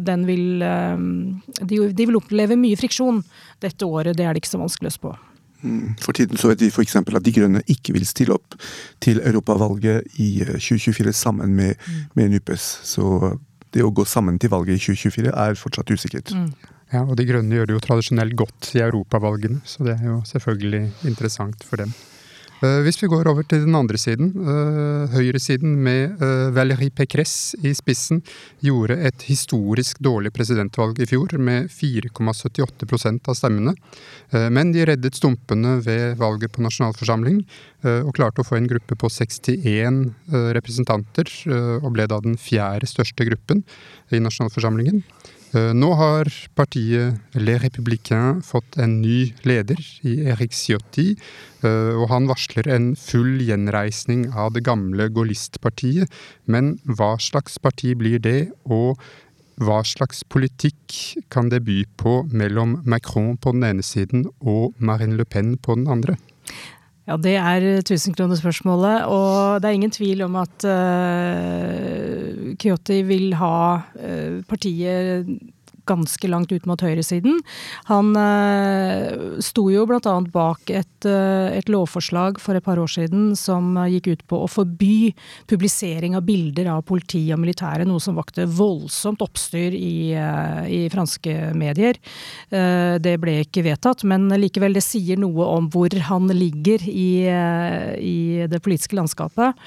den 0.01 0.27
vil 0.29 0.62
eh, 0.62 1.07
De, 1.62 1.81
vil 2.07 2.21
oppleve 2.21 2.59
mye 2.59 2.79
friksjon 2.79 3.23
dette 3.62 3.88
året, 3.88 4.16
det 4.16 4.27
er 4.27 4.35
det 4.35 4.45
ikke 4.45 4.55
så 4.55 4.62
vanskelig 4.62 4.92
å 4.92 4.99
spå. 5.01 5.16
Mm, 5.66 5.96
for 6.02 6.16
tiden 6.16 6.38
så 6.40 6.52
vet 6.52 6.62
vi 6.62 6.70
f.eks. 6.70 6.96
at 7.00 7.26
De 7.26 7.35
Grønne 7.35 7.62
ikke 7.72 7.96
vil 7.96 8.07
stille 8.09 8.37
opp 8.37 8.57
til 9.02 9.20
europavalget 9.20 10.18
i 10.22 10.31
2024 10.46 11.12
sammen 11.16 11.55
med, 11.59 11.74
mm. 11.74 12.00
med 12.18 12.35
NUPES. 12.37 12.70
Så 12.87 13.37
det 13.74 13.85
å 13.85 13.92
gå 13.92 14.07
sammen 14.09 14.38
til 14.40 14.52
valget 14.55 14.79
i 14.79 14.85
2024 14.94 15.35
er 15.35 15.61
fortsatt 15.61 15.92
usikkert. 15.92 16.33
Mm. 16.33 16.50
Ja, 16.94 17.02
og 17.02 17.16
De 17.18 17.26
Grønne 17.26 17.57
gjør 17.57 17.66
det 17.68 17.74
jo 17.74 17.83
tradisjonelt 17.83 18.37
godt 18.38 18.70
i 18.76 18.85
europavalgene, 18.85 19.59
så 19.66 19.87
det 19.87 19.96
er 19.98 20.07
jo 20.07 20.20
selvfølgelig 20.29 20.85
interessant 21.09 21.66
for 21.66 21.83
dem. 21.83 21.90
Uh, 22.64 22.81
hvis 22.87 22.97
vi 23.03 23.09
går 23.12 23.29
over 23.29 23.45
til 23.45 23.66
den 23.66 23.77
andre 23.77 23.99
siden, 24.01 24.31
uh, 24.40 25.12
høyresiden 25.12 25.75
med 25.85 26.16
uh, 26.23 26.49
Valérie 26.57 26.88
Pécresse 26.88 27.59
i 27.61 27.75
spissen, 27.77 28.23
gjorde 28.64 28.97
et 28.97 29.27
historisk 29.29 30.01
dårlig 30.01 30.33
presidentvalg 30.33 30.97
i 31.05 31.09
fjor 31.11 31.37
med 31.37 31.69
4,78% 31.69 33.29
av 33.29 33.37
stemmene. 33.37 33.77
Men 34.33 34.73
de 34.75 34.83
reddet 34.88 35.16
stumpene 35.19 35.77
ved 35.85 36.16
valget 36.19 36.51
på 36.55 36.64
nasjonalforsamling, 36.64 37.45
og 37.85 38.11
klarte 38.16 38.42
å 38.42 38.47
få 38.47 38.57
en 38.59 38.66
gruppe 38.66 38.97
på 38.99 39.11
61 39.12 40.01
representanter, 40.57 41.31
og 41.79 41.92
ble 41.95 42.09
da 42.11 42.19
den 42.25 42.35
fjerde 42.40 42.88
største 42.90 43.29
gruppen 43.29 43.62
i 44.11 44.19
nasjonalforsamlingen. 44.25 45.05
Eh, 45.54 45.72
nå 45.78 45.92
har 45.94 46.26
partiet 46.59 47.20
Les 47.38 47.61
Républicains 47.62 48.42
fått 48.44 48.78
en 48.82 48.98
ny 49.02 49.32
leder 49.46 49.78
i 50.02 50.16
Erik 50.32 50.54
Ciotti, 50.56 51.12
eh, 51.62 51.92
og 51.94 52.09
han 52.11 52.26
varsler 52.26 52.66
en 52.66 52.88
full 52.98 53.38
gjenreisning 53.46 54.26
av 54.35 54.56
det 54.56 54.64
gamle 54.66 55.06
Gaullistpartiet. 55.14 56.11
Men 56.46 56.76
hva 56.82 57.14
slags 57.22 57.61
parti 57.62 57.94
blir 57.94 58.18
det, 58.18 58.50
og 58.66 58.98
hva 59.62 59.80
slags 59.87 60.24
politikk 60.28 61.16
kan 61.32 61.48
det 61.48 61.62
by 61.64 61.85
på 61.96 62.18
mellom 62.28 62.80
Macron 62.85 63.37
på 63.38 63.54
den 63.54 63.64
ene 63.70 63.87
siden 63.87 64.26
og 64.42 64.74
Marine 64.78 65.16
Le 65.16 65.24
Pen 65.24 65.54
på 65.56 65.78
den 65.78 65.87
andre? 65.88 66.18
Ja, 67.07 67.14
det 67.16 67.37
er 67.38 67.83
tusenkronerspørsmålet. 67.87 69.05
Og 69.07 69.62
det 69.62 69.69
er 69.69 69.77
ingen 69.79 69.95
tvil 69.95 70.25
om 70.27 70.38
at 70.40 70.66
uh, 70.66 72.55
Kyoto 72.59 72.97
vil 73.07 73.37
ha 73.38 73.59
uh, 73.79 74.42
partiet 74.49 75.31
ganske 75.87 76.29
langt 76.31 76.53
ut 76.53 76.66
mot 76.68 76.81
høyresiden. 76.83 77.40
Han 77.90 78.12
uh, 78.18 79.38
sto 79.44 79.66
jo 79.72 79.87
bl.a. 79.88 80.14
bak 80.33 80.72
et, 80.72 81.09
uh, 81.09 81.49
et, 81.53 81.70
lovforslag 81.72 82.40
for 82.42 82.59
et 82.59 82.64
par 82.64 82.81
år 82.83 82.90
siden 82.90 83.33
som 83.38 83.75
gikk 83.90 84.11
ut 84.12 84.25
på 84.31 84.42
å 84.44 84.51
forby 84.51 85.12
publisering 85.51 86.16
av 86.18 86.27
bilder 86.27 86.70
av 86.75 86.85
politi 86.88 87.25
og 87.35 87.40
militære, 87.42 87.87
noe 87.88 88.03
som 88.03 88.18
vakte 88.18 88.46
voldsomt 88.46 89.22
oppstyr 89.25 89.75
i, 89.77 90.14
i 90.14 90.81
franske 90.92 91.35
medier. 91.57 91.99
det 92.51 93.14
ble 93.20 93.35
ikke 93.42 93.64
vedtatt, 93.66 94.05
men 94.09 94.29
likevel, 94.38 94.77
det 94.77 94.85
sier 94.85 95.18
noe 95.20 95.46
om 95.57 95.68
hvor 95.72 95.92
han 96.09 96.31
ligger 96.33 96.83
i, 96.88 97.27
i 98.01 98.18
det 98.51 98.61
politiske 98.64 98.96
landskapet. 98.99 99.59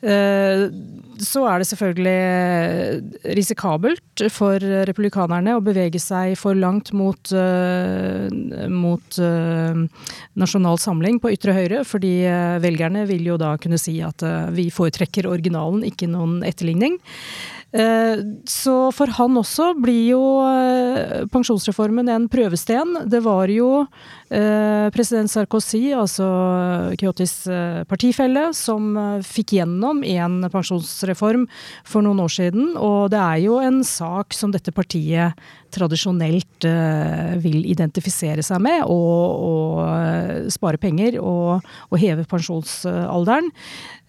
så 0.00 1.44
er 1.50 1.60
det 1.60 1.68
selvfølgelig 1.70 3.34
risikabelt 3.36 4.24
for 4.32 4.62
republikanerne 4.88 5.56
å 5.60 5.64
bevege 5.64 6.00
seg 6.02 6.34
for 6.40 6.58
langt 6.58 6.90
mot, 6.96 7.32
uh, 7.36 8.26
mot 8.72 9.20
uh, 9.20 9.84
nasjonal 10.40 10.80
samling 10.80 11.20
på 11.22 11.34
ytre 11.36 11.54
høyre, 11.56 11.84
fordi 11.88 12.14
uh, 12.26 12.58
velgerne 12.62 13.06
vil 13.10 13.28
jo 13.32 13.38
da 13.40 13.54
kunne 13.60 13.78
si 13.80 13.98
at 14.04 14.24
vi 14.56 14.68
foretrekker 14.74 15.28
originalen, 15.30 15.84
ikke 15.86 16.10
noen 16.10 16.40
etterligning. 16.46 16.98
Så 17.70 18.72
for 18.96 19.12
han 19.14 19.36
også 19.38 19.68
blir 19.78 20.08
jo 20.10 20.22
pensjonsreformen 21.30 22.08
en 22.10 22.24
prøvesten. 22.30 22.96
Det 23.06 23.20
var 23.22 23.46
jo 23.52 23.86
president 24.30 25.30
Sarkozy, 25.30 25.92
altså 25.94 26.26
Kyotis 26.98 27.44
partifelle, 27.90 28.48
som 28.58 28.98
fikk 29.22 29.54
gjennom 29.60 30.02
en 30.02 30.40
pensjonsreform 30.50 31.46
for 31.86 32.02
noen 32.02 32.24
år 32.26 32.34
siden. 32.40 32.72
Og 32.74 33.12
det 33.14 33.22
er 33.22 33.38
jo 33.46 33.60
en 33.62 33.84
sak 33.86 34.34
som 34.34 34.50
dette 34.50 34.74
partiet 34.74 35.38
tradisjonelt 35.72 36.66
uh, 36.68 37.36
vil 37.42 37.64
identifisere 37.70 38.44
seg 38.46 38.62
med, 38.64 38.82
og, 38.84 39.46
og 39.46 39.80
uh, 39.84 40.50
spare 40.52 40.80
penger 40.80 41.18
og, 41.22 41.66
og 41.90 42.02
heve 42.02 42.26
pensjonsalderen. 42.30 43.50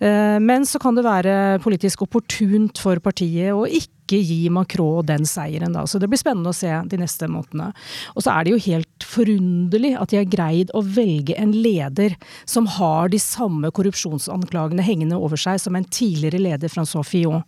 Uh, 0.02 0.38
men 0.44 0.68
så 0.68 0.82
kan 0.82 0.98
det 0.98 1.08
være 1.08 1.36
politisk 1.64 2.06
opportunt 2.08 2.82
for 2.82 3.02
partiet 3.04 3.54
å 3.54 3.66
ikke 3.70 4.01
ikke 4.12 4.28
gi 4.28 4.50
Macron 4.52 5.06
den 5.08 5.26
seieren, 5.28 5.74
da. 5.76 5.86
Så 5.88 6.00
det 6.00 6.10
blir 6.12 6.20
spennende 6.20 6.52
å 6.52 6.56
se 6.56 6.72
de 6.92 7.00
neste 7.00 7.30
månedene. 7.32 7.72
Og 8.16 8.26
så 8.26 8.34
er 8.34 8.46
det 8.46 8.54
jo 8.54 8.64
helt 8.68 9.06
forunderlig 9.08 9.94
at 10.00 10.12
de 10.12 10.20
har 10.20 10.30
greid 10.30 10.72
å 10.78 10.84
velge 10.86 11.36
en 11.40 11.54
leder 11.56 12.16
som 12.50 12.68
har 12.78 13.12
de 13.12 13.20
samme 13.22 13.72
korrupsjonsanklagene 13.76 14.84
hengende 14.86 15.20
over 15.20 15.40
seg 15.40 15.62
som 15.62 15.78
en 15.78 15.88
tidligere 15.88 16.42
leder, 16.42 16.72
Francois 16.72 17.08
Fillon. 17.08 17.44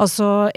Altså, 0.00 0.48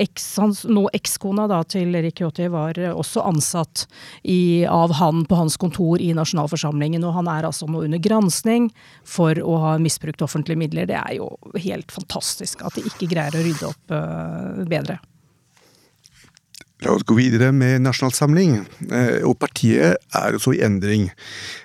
nå 0.70 0.86
ekskona 0.96 1.48
da 1.52 1.62
til 1.68 1.96
Erik 2.00 2.20
Kjoti 2.20 2.50
var 2.52 2.80
også 2.94 3.24
ansatt 3.28 3.86
i, 4.24 4.66
av 4.70 4.96
han 5.00 5.26
på 5.30 5.40
hans 5.40 5.58
kontor 5.60 6.02
i 6.02 6.12
nasjonalforsamlingen, 6.18 7.06
og 7.06 7.16
han 7.20 7.30
er 7.32 7.50
altså 7.50 7.70
nå 7.70 7.86
under 7.88 8.02
gransking 8.02 8.70
for 9.08 9.40
å 9.40 9.60
ha 9.64 9.76
misbrukt 9.82 10.24
offentlige 10.26 10.60
midler. 10.60 10.90
Det 10.90 10.98
er 11.00 11.20
jo 11.20 11.32
helt 11.60 11.92
fantastisk 11.94 12.64
at 12.66 12.78
de 12.78 12.88
ikke 12.90 13.10
greier 13.12 13.36
å 13.36 13.46
rydde 13.46 13.70
opp 13.70 13.96
uh, 13.96 14.66
bedre. 14.70 15.00
La 16.80 16.94
oss 16.96 17.04
gå 17.04 17.18
videre 17.18 17.50
med 17.52 17.82
Nasjonal 17.84 18.14
Samling. 18.16 18.54
Eh, 18.88 19.20
og 19.28 19.36
partiet 19.42 20.00
er 20.16 20.38
også 20.38 20.54
i 20.56 20.62
endring. 20.64 21.10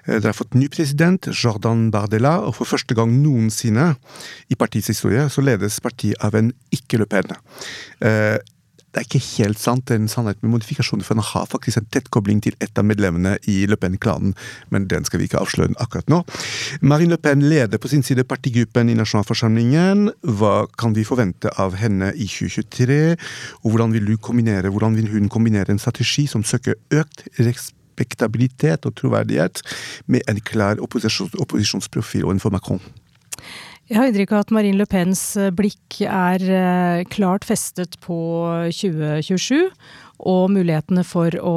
Dere 0.09 0.22
det 0.24 0.31
har 0.33 0.37
fått 0.37 0.57
ny 0.59 0.66
president, 0.72 1.29
Jordan 1.31 1.87
Bardella, 1.94 2.40
og 2.42 2.57
for 2.59 2.66
første 2.66 2.96
gang 2.98 3.12
noensinne 3.22 3.92
i 4.50 4.59
partiets 4.59 4.90
historie 4.90 5.29
så 5.31 5.44
ledes 5.44 5.79
partiet 5.85 6.18
av 6.24 6.35
en 6.38 6.50
ikke-Le 6.74 7.07
Pen. 7.07 7.31
Det 8.94 9.00
er 9.00 9.09
ikke 9.09 9.26
helt 9.42 9.59
sant, 9.59 9.88
det 9.88 9.96
er 9.96 10.02
en 10.04 10.11
sannhet 10.11 10.38
med 10.44 10.52
modifikasjoner, 10.52 11.02
for 11.02 11.18
han 11.18 11.26
har 11.26 11.48
faktisk 11.50 11.80
en 11.80 11.88
tett 11.90 12.07
kobling 12.14 12.38
til 12.44 12.54
et 12.62 12.78
av 12.78 12.87
medlemmene 12.87 13.33
i 13.50 13.64
Le 13.66 13.74
Pen-klanen, 13.80 14.37
men 14.70 14.87
den 14.90 15.02
skal 15.09 15.18
vi 15.18 15.26
ikke 15.26 15.40
avsløre 15.42 15.74
akkurat 15.83 16.12
nå. 16.12 16.20
Marine 16.80 17.16
Le 17.16 17.18
Pen 17.18 17.42
leder 17.42 17.83
på 17.83 17.90
sin 17.90 18.07
side 18.07 18.22
partigruppen 18.30 18.92
i 18.92 18.94
nasjonalforsamlingen. 18.94 20.12
Hva 20.38 20.54
kan 20.78 20.94
vi 20.94 21.07
forvente 21.09 21.50
av 21.59 21.74
henne 21.80 22.12
i 22.14 22.28
2023, 22.30 23.00
og 23.64 23.74
hvordan 23.74 23.96
vil, 23.96 24.14
hvordan 24.14 24.98
vil 25.00 25.11
hun 25.11 25.30
kombinere 25.33 25.74
en 25.74 25.83
strategi 25.83 26.28
som 26.30 26.46
søker 26.46 26.78
økt 26.94 27.26
respektabilitet 27.35 28.87
og 28.87 28.94
troverdighet 28.94 29.62
med 30.07 30.22
en 30.30 30.38
klar 30.38 30.78
opposisjons, 30.78 31.35
opposisjonsprofil 31.35 32.30
overfor 32.30 32.54
Macron. 32.54 32.83
Jeg 33.85 33.99
har 33.99 34.09
inntrykk 34.09 34.31
av 34.33 34.47
at 34.47 34.53
Marine 34.57 34.81
Le 34.81 34.87
Pens 34.88 35.20
blikk 35.53 35.99
er 36.09 37.05
klart 37.12 37.44
festet 37.44 37.99
på 38.01 38.16
2027 38.73 39.68
og 40.23 40.53
mulighetene 40.55 41.03
for 41.07 41.35
å, 41.42 41.55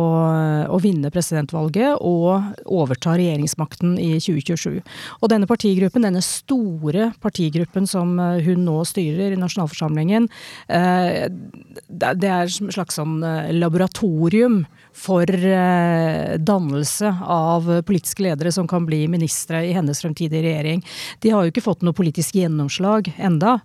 å, 0.67 0.79
vinne 0.81 1.11
presidentvalget 1.13 2.01
og 2.03 2.65
overta 2.65 3.13
regjeringsmakten 3.15 3.95
i 4.01 4.17
2027. 4.17 4.81
Og 5.21 5.31
denne 5.31 5.47
partigruppen, 5.49 6.07
denne 6.07 6.23
store 6.25 7.11
partigruppen 7.23 7.87
som 7.89 8.17
hun 8.17 8.65
nå 8.65 8.81
styrer 8.89 9.35
i 9.35 9.39
nasjonalforsamlingen, 9.39 10.27
eh, 10.67 11.27
det 11.29 12.11
er 12.11 12.47
et 12.47 12.73
slags 12.75 12.99
sånn 12.99 13.21
eh, 13.23 13.53
laboratorium 13.55 14.65
for 14.97 15.29
eh, 15.29 16.35
dannelse 16.41 17.13
av 17.23 17.69
politiske 17.87 18.25
ledere 18.25 18.51
som 18.55 18.67
kan 18.69 18.87
bli 18.87 19.03
ministre 19.11 19.63
i 19.67 19.73
hennes 19.77 20.01
fremtidige 20.03 20.43
regjering. 20.47 20.83
De 21.23 21.33
har 21.33 21.45
jo 21.45 21.53
ikke 21.53 21.65
fått 21.65 21.85
noe 21.85 21.95
politisk 21.97 22.35
gjennomslag 22.37 23.11
enda, 23.17 23.59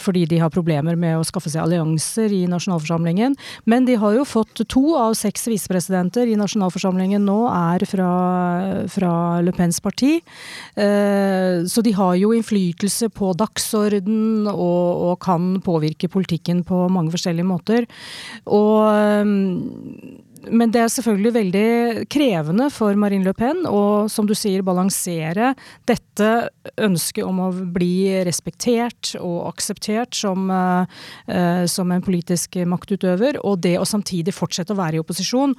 fordi 0.00 0.24
de 0.28 0.38
har 0.40 0.52
problemer 0.52 0.96
med 0.98 1.18
å 1.18 1.24
skaffe 1.26 1.50
seg 1.52 1.62
allianser 1.64 2.32
i 2.32 2.44
nasjonalforsamlingen. 2.50 3.34
Men 3.70 3.86
de 3.88 3.96
har 4.00 4.14
jo 4.16 4.24
fått 4.28 4.62
to 4.70 4.94
av 4.98 5.14
seks 5.18 5.48
visepresidenter 5.50 6.30
i 6.30 6.36
nasjonalforsamlingen 6.38 7.24
nå 7.24 7.38
er 7.50 7.84
fra, 7.88 8.10
fra 8.92 9.12
Le 9.44 9.54
Pens 9.56 9.80
parti. 9.84 10.18
Eh, 10.74 11.64
så 11.70 11.84
de 11.84 11.94
har 11.96 12.14
jo 12.20 12.32
innflytelse 12.36 13.10
på 13.14 13.32
dagsorden 13.38 14.48
og, 14.50 15.04
og 15.08 15.18
kan 15.24 15.54
påvirke 15.64 16.10
politikken 16.12 16.64
på 16.66 16.84
mange 16.92 17.14
forskjellige 17.14 17.48
måter. 17.48 17.88
Og 18.46 18.78
eh, 18.90 19.34
men 20.50 20.72
det 20.74 20.80
er 20.82 20.92
selvfølgelig 20.92 21.32
veldig 21.34 21.68
krevende 22.12 22.68
for 22.72 22.96
Marine 22.98 23.26
Le 23.26 23.34
Pen 23.36 23.64
å, 23.68 24.06
som 24.10 24.26
du 24.28 24.34
sier, 24.36 24.64
balansere 24.66 25.52
dette 25.88 26.30
ønsket 26.80 27.24
om 27.26 27.40
å 27.46 27.48
bli 27.74 28.22
respektert 28.26 29.14
og 29.20 29.48
akseptert 29.50 30.16
som, 30.16 30.50
uh, 30.50 31.64
som 31.70 31.92
en 31.94 32.04
politisk 32.04 32.58
maktutøver, 32.68 33.38
og 33.46 33.62
det 33.64 33.76
å 33.80 33.88
samtidig 33.88 34.34
fortsette 34.36 34.74
å 34.74 34.78
være 34.78 34.98
i 34.98 35.02
opposisjon 35.02 35.54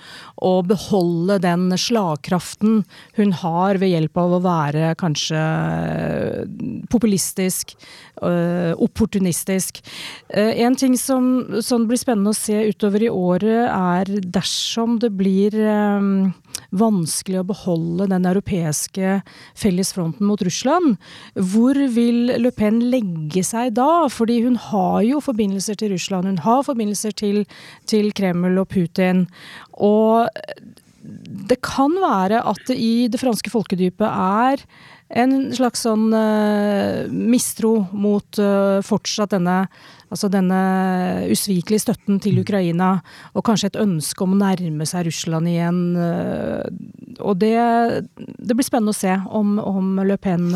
og 0.46 0.70
beholde 0.72 1.40
den 1.44 1.68
slagkraften 1.80 2.84
hun 3.18 3.36
har 3.42 3.82
ved 3.82 3.94
hjelp 3.96 4.22
av 4.22 4.38
å 4.38 4.42
være 4.46 4.94
kanskje 5.00 5.42
populistisk, 6.92 7.76
uh, 8.22 8.74
opportunistisk. 8.84 9.82
En 10.36 10.76
ting 10.80 10.96
som, 11.00 11.62
som 11.64 11.88
blir 11.90 12.00
spennende 12.00 12.34
å 12.34 12.38
se 12.38 12.58
utover 12.70 13.06
i 13.06 13.12
året, 13.12 13.66
er 13.72 14.12
dersom 14.36 14.75
dersom 14.76 15.00
det 15.00 15.12
blir 15.16 15.56
eh, 15.56 16.32
vanskelig 16.76 17.40
å 17.40 17.48
beholde 17.48 18.10
den 18.12 18.26
europeiske 18.28 19.22
fellesfronten 19.56 20.28
mot 20.28 20.42
Russland, 20.42 20.98
hvor 21.36 21.76
vil 21.96 22.36
Le 22.42 22.52
Pen 22.52 22.82
legge 22.92 23.44
seg 23.44 23.76
da? 23.76 24.08
Fordi 24.12 24.42
hun 24.44 24.58
har 24.60 25.02
jo 25.04 25.22
forbindelser 25.24 25.80
til 25.80 25.94
Russland, 25.96 26.28
hun 26.28 26.44
har 26.44 26.66
forbindelser 26.68 27.16
til, 27.16 27.46
til 27.88 28.12
Kreml 28.12 28.60
og 28.60 28.68
Putin. 28.68 29.28
Og 29.80 30.28
det 31.48 31.62
kan 31.64 31.96
være 32.02 32.44
at 32.44 32.68
det 32.68 32.76
i 32.76 33.08
det 33.08 33.22
franske 33.22 33.52
folkedypet 33.54 34.10
er 34.10 34.66
en 35.14 35.36
slags 35.54 35.84
sånn 35.86 36.10
uh, 36.16 37.06
mistro 37.12 37.86
mot 37.94 38.40
uh, 38.42 38.82
fortsatt 38.86 39.36
denne 39.36 39.66
altså 40.14 40.30
denne 40.32 40.58
usvikelige 41.34 41.82
støtten 41.82 42.20
til 42.24 42.38
mm. 42.38 42.42
Ukraina, 42.46 42.90
og 43.36 43.44
kanskje 43.48 43.72
et 43.72 43.80
ønske 43.82 44.22
om 44.24 44.36
å 44.36 44.38
nærme 44.40 44.86
seg 44.88 45.08
Russland 45.10 45.50
igjen. 45.50 45.80
Uh, 45.98 46.62
og 47.26 47.40
det, 47.42 47.56
det 48.16 48.56
blir 48.56 48.68
spennende 48.68 48.94
å 48.94 48.98
se 48.98 49.14
om, 49.28 49.58
om 49.60 50.00
Le 50.06 50.18
Pen 50.22 50.48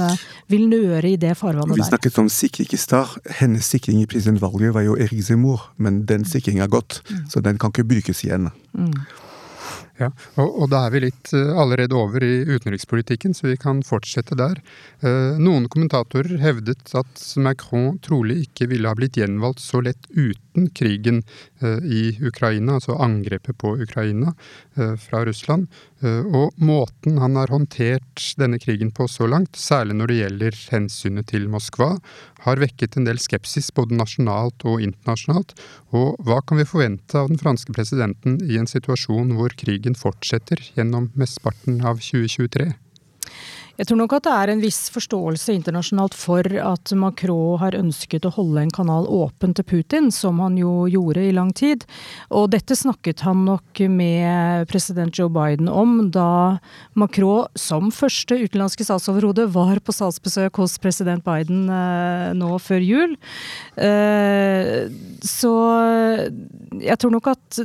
vil 0.54 0.68
nøre 0.72 1.12
i 1.12 1.18
det 1.20 1.34
farvannet 1.40 1.76
der. 1.76 1.82
Vi 1.82 1.90
snakket 1.90 2.22
om 2.22 2.30
sikringsstar. 2.32 3.18
Hennes 3.42 3.68
sikring 3.74 4.04
i 4.04 4.10
presidentvalget 4.10 4.76
var 4.78 4.86
jo 4.86 4.96
Erik 5.02 5.26
Zemmour, 5.26 5.72
men 5.78 6.06
den 6.10 6.28
sikringen 6.30 6.64
er 6.66 6.72
gått, 6.72 7.02
mm. 7.10 7.26
så 7.34 7.44
den 7.44 7.60
kan 7.60 7.74
ikke 7.74 7.90
brukes 7.90 8.24
igjen. 8.26 8.52
Mm. 8.78 8.94
Ja, 10.00 10.08
og, 10.40 10.48
og, 10.48 10.66
da 10.72 10.86
er 10.86 10.94
vi 10.94 11.02
litt 11.04 11.32
uh, 11.36 11.58
allerede 11.60 11.98
over 11.98 12.24
i 12.24 12.46
utenrikspolitikken, 12.48 13.34
så 13.36 13.50
vi 13.50 13.58
kan 13.60 13.82
fortsette 13.84 14.38
der. 14.40 14.62
Uh, 15.04 15.36
noen 15.42 15.68
kommentatorer 15.72 16.40
hevdet 16.40 16.94
at 16.96 17.24
Macron 17.44 17.98
trolig 18.06 18.46
ikke 18.46 18.70
ville 18.72 18.88
ha 18.88 18.96
blitt 18.96 19.20
gjenvalgt 19.20 19.60
så 19.64 19.84
lett 19.84 20.08
uten 20.16 20.70
krigen 20.76 21.20
uh, 21.64 21.84
i 21.84 22.14
Ukraina, 22.24 22.78
altså 22.80 22.96
angrepet 22.96 23.60
på 23.60 23.76
Ukraina 23.84 24.32
fra 25.02 25.24
Russland. 25.28 25.68
og 26.02 26.56
måten 26.56 27.18
han 27.20 27.36
har 27.36 27.52
håndtert 27.52 28.24
denne 28.40 28.60
krigen 28.60 28.92
på 28.96 29.08
så 29.12 29.28
langt, 29.28 29.58
særlig 29.60 29.98
når 30.00 30.08
det 30.08 30.20
gjelder 30.20 30.60
hensynet 30.72 31.28
til 31.28 31.50
Moskva, 31.52 31.98
har 32.46 32.62
vekket 32.62 32.96
en 32.96 33.08
del 33.08 33.20
skepsis 33.20 33.72
både 33.76 33.98
nasjonalt 34.00 34.64
og 34.64 34.84
internasjonalt. 34.86 35.56
Og 35.92 36.16
hva 36.24 36.40
kan 36.42 36.62
vi 36.62 36.68
forvente 36.70 37.20
av 37.20 37.28
den 37.32 37.42
franske 37.42 37.76
presidenten 37.76 38.40
i 38.48 38.60
en 38.60 38.70
situasjon 38.70 39.36
hvor 39.36 39.56
krigen 39.60 39.98
fortsetter 40.00 40.64
gjennom 40.78 41.12
mesteparten 41.20 41.82
av 41.84 42.00
2023? 42.00 42.72
Jeg 43.80 43.88
tror 43.88 44.02
nok 44.02 44.14
at 44.18 44.26
det 44.28 44.32
er 44.36 44.52
en 44.52 44.60
viss 44.60 44.90
forståelse 44.92 45.54
internasjonalt 45.56 46.16
for 46.20 46.44
at 46.44 46.92
Macron 47.00 47.62
har 47.62 47.78
ønsket 47.78 48.26
å 48.28 48.32
holde 48.36 48.66
en 48.66 48.74
kanal 48.76 49.06
åpen 49.08 49.54
til 49.56 49.64
Putin, 49.70 50.10
som 50.12 50.42
han 50.44 50.58
jo 50.60 50.84
gjorde 50.92 51.24
i 51.24 51.32
lang 51.32 51.54
tid. 51.56 51.86
Og 52.36 52.50
dette 52.52 52.76
snakket 52.76 53.24
han 53.24 53.46
nok 53.48 53.80
med 53.88 54.68
president 54.68 55.16
Joe 55.16 55.32
Biden 55.32 55.72
om 55.72 56.10
da 56.12 56.60
Macron 57.00 57.48
som 57.56 57.88
første 57.96 58.36
utenlandske 58.42 58.84
statsoverhode 58.84 59.48
var 59.56 59.80
på 59.80 59.96
statsbesøk 59.96 60.60
hos 60.60 60.76
president 60.84 61.24
Biden 61.24 61.72
eh, 61.72 62.36
nå 62.36 62.60
før 62.60 62.84
jul. 62.84 63.16
Eh, 63.80 64.92
så 65.24 65.56
jeg 66.78 67.00
tror 67.02 67.14
nok 67.14 67.28
at 67.32 67.60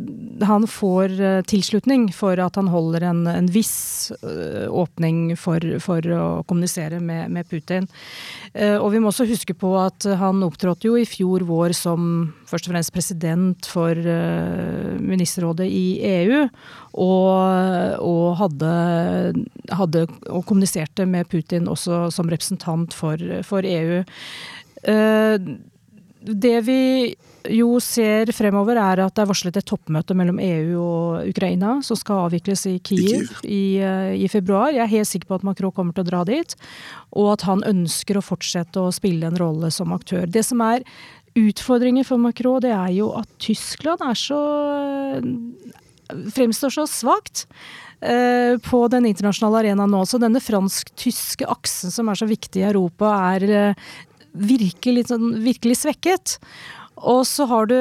han 0.48 0.66
får 0.70 1.14
eh, 1.20 1.40
tilslutning 1.48 2.06
for 2.14 2.40
at 2.40 2.56
han 2.58 2.70
holder 2.72 3.04
en, 3.10 3.24
en 3.28 3.48
viss 3.52 4.12
åpning 4.24 5.34
for, 5.40 5.62
for 5.82 6.04
å 6.14 6.24
kommunisere 6.48 7.00
med, 7.04 7.32
med 7.34 7.48
Putin. 7.50 7.88
Eh, 8.54 8.76
og 8.78 8.90
vi 8.94 9.02
må 9.02 9.10
også 9.10 9.28
huske 9.28 9.56
på 9.58 9.74
at 9.80 10.06
han 10.20 10.42
opptrådte 10.46 10.88
jo 10.88 10.96
i 11.00 11.06
fjor 11.08 11.44
vår 11.48 11.74
som 11.76 12.32
først 12.48 12.68
og 12.68 12.74
fremst 12.74 12.94
president 12.94 13.68
for 13.68 13.98
eh, 13.98 14.94
ministerrådet 15.00 15.68
i 15.68 15.86
EU. 16.14 16.44
Og, 16.94 18.00
og 18.06 18.26
hadde, 18.38 18.72
hadde, 19.74 20.06
og 20.30 20.44
kommuniserte 20.46 21.08
med 21.10 21.28
Putin 21.30 21.66
også 21.70 22.06
som 22.14 22.30
representant 22.30 22.94
for, 22.94 23.20
for 23.46 23.66
EU. 23.66 24.02
Det 26.24 26.56
vi 26.64 27.14
jo 27.52 27.74
ser 27.84 28.30
fremover, 28.32 28.78
er 28.80 29.02
at 29.04 29.16
det 29.16 29.24
er 29.24 29.28
varslet 29.28 29.58
et 29.60 29.66
toppmøte 29.68 30.16
mellom 30.16 30.38
EU 30.40 30.78
og 30.80 31.28
Ukraina 31.28 31.76
som 31.84 31.98
skal 32.00 32.22
avvikles 32.28 32.64
i 32.70 32.78
Kiev 32.80 33.28
i, 33.44 33.76
eh, 33.84 34.14
i, 34.16 34.28
februar. 34.32 34.72
Jeg 34.72 34.80
er 34.86 34.94
helt 34.94 35.10
sikker 35.10 35.28
på 35.28 35.38
at 35.40 35.44
Macron 35.44 35.74
kommer 35.76 35.92
til 35.92 36.06
å 36.06 36.08
dra 36.08 36.22
dit, 36.24 36.56
og 37.12 37.34
at 37.34 37.44
han 37.44 37.64
ønsker 37.68 38.16
å 38.16 38.24
fortsette 38.24 38.80
å 38.80 38.94
spille 38.94 39.28
en 39.28 39.36
rolle 39.40 39.68
som 39.74 39.92
aktør. 39.92 40.24
Det 40.24 40.46
som 40.48 40.64
er 40.64 40.86
utfordringen 41.36 42.06
for 42.08 42.16
Macron, 42.22 42.62
det 42.64 42.72
er 42.72 42.92
jo 42.96 43.12
at 43.18 43.28
Tyskland 43.42 44.00
er 44.08 44.16
så 44.16 44.40
fremstår 46.08 46.70
så 46.70 46.86
svakt 46.88 47.44
eh, 48.00 48.56
på 48.64 48.80
den 48.92 49.08
internasjonale 49.08 49.62
arenaen 49.64 49.92
nå. 49.92 50.02
Så 50.06 50.20
denne 50.22 50.42
fransk-tyske 50.42 51.48
aksen 51.50 51.94
som 51.94 52.10
er 52.10 52.20
så 52.20 52.28
viktig 52.28 52.62
i 52.62 52.68
Europa, 52.68 53.12
er 53.34 53.46
eh, 53.48 53.86
virkelig, 54.34 55.08
sånn, 55.10 55.30
virkelig 55.44 55.80
svekket. 55.82 56.38
Og 57.04 57.24
så 57.26 57.44
har 57.50 57.66
du 57.66 57.74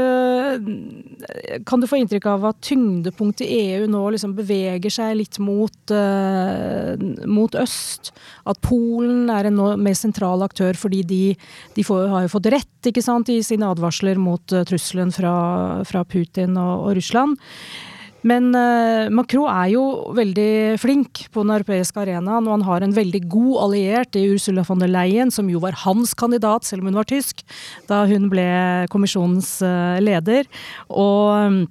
Kan 1.70 1.82
du 1.82 1.88
få 1.88 2.00
inntrykk 2.02 2.26
av 2.32 2.48
at 2.50 2.62
tyngdepunktet 2.66 3.46
i 3.46 3.60
EU 3.76 3.86
nå 3.92 4.02
liksom 4.16 4.34
beveger 4.36 4.92
seg 4.92 5.16
litt 5.20 5.38
mot, 5.40 5.94
uh, 5.94 6.98
mot 7.30 7.56
øst? 7.56 8.12
At 8.50 8.60
Polen 8.66 9.30
er 9.32 9.48
en 9.48 9.62
mer 9.80 9.98
sentral 9.98 10.44
aktør 10.46 10.76
fordi 10.78 11.04
de, 11.08 11.22
de 11.78 11.86
får, 11.86 12.08
har 12.10 12.26
jo 12.26 12.34
fått 12.34 12.52
rett 12.54 12.70
sant, 13.04 13.30
i 13.30 13.40
sine 13.46 13.70
advarsler 13.70 14.20
mot 14.20 14.44
uh, 14.52 14.66
trusselen 14.68 15.14
fra, 15.14 15.36
fra 15.88 16.04
Putin 16.04 16.58
og, 16.58 16.90
og 16.90 16.98
Russland. 16.98 17.38
Men 18.28 18.54
uh, 18.56 19.12
Macron 19.12 19.50
er 19.52 19.74
jo 19.74 19.84
veldig 20.16 20.80
flink 20.82 21.26
på 21.34 21.44
den 21.44 21.54
europeiske 21.58 22.00
arenaen, 22.00 22.48
og 22.48 22.58
han 22.58 22.66
har 22.68 22.86
en 22.86 22.96
veldig 22.96 23.24
god 23.32 23.54
alliert 23.68 24.18
i 24.20 24.26
Ursula 24.32 24.64
von 24.68 24.82
der 24.84 24.92
Leyen, 24.92 25.32
som 25.34 25.52
jo 25.52 25.62
var 25.64 25.78
hans 25.84 26.16
kandidat, 26.18 26.68
selv 26.68 26.84
om 26.84 26.92
hun 26.92 27.00
var 27.02 27.10
tysk, 27.10 27.44
da 27.92 28.04
hun 28.10 28.30
ble 28.32 28.48
kommisjonens 28.94 29.58
uh, 29.66 30.00
leder. 30.04 30.48
Og 30.90 31.36
um, 31.36 31.62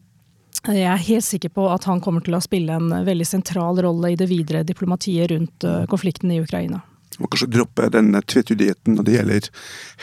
jeg 0.69 0.87
er 0.87 1.07
helt 1.09 1.27
sikker 1.27 1.51
på 1.57 1.67
at 1.73 1.89
han 1.89 2.05
kommer 2.05 2.23
til 2.23 2.37
å 2.37 2.45
spille 2.45 2.77
en 2.77 2.93
veldig 3.07 3.27
sentral 3.27 3.81
rolle 3.83 4.13
i 4.13 4.19
det 4.21 4.29
videre 4.31 4.63
diplomatiet 4.63 5.33
rundt 5.33 5.65
konflikten 5.91 6.31
i 6.31 6.39
Ukraina. 6.39 6.79
Man 7.19 7.27
må 7.27 7.33
kanskje 7.33 7.51
droppe 7.51 7.89
den 7.93 8.15
tvetydigheten 8.15 8.97
når 8.97 9.09
det 9.09 9.17
gjelder 9.17 9.49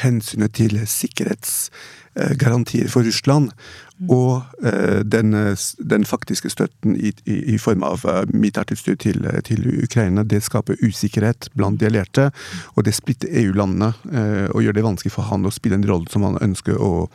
hensynet 0.03 0.53
til 0.59 0.75
sikkerhets 0.83 1.53
garantier 2.15 2.89
for 2.89 3.05
Russland. 3.05 3.51
Mm. 3.99 4.09
Og 4.15 4.43
den, 5.11 5.35
den, 5.77 6.05
faktiske 6.07 6.49
støtten 6.49 6.95
i, 6.95 7.11
i, 7.25 7.37
i 7.53 7.57
form 7.59 7.83
av 7.83 8.05
militærtilstyr 8.31 8.95
til, 8.99 9.27
til, 9.45 9.65
Ukraina, 9.83 10.23
det 10.23 10.41
skaper 10.43 10.79
usikkerhet 10.81 11.49
blant 11.53 11.79
de 11.79 11.89
allierte. 11.89 12.29
Og 12.75 12.87
det 12.87 12.95
splitter 12.95 13.31
EU-landene 13.43 13.91
og 14.55 14.63
gjør 14.63 14.77
det 14.77 14.85
vanskelig 14.87 15.13
for 15.15 15.27
han 15.29 15.47
å 15.47 15.53
spille 15.53 15.79
en 15.79 15.87
rolle 15.89 16.07
som 16.11 16.23
han 16.27 16.39
ønsker 16.41 16.79
å, 16.79 17.09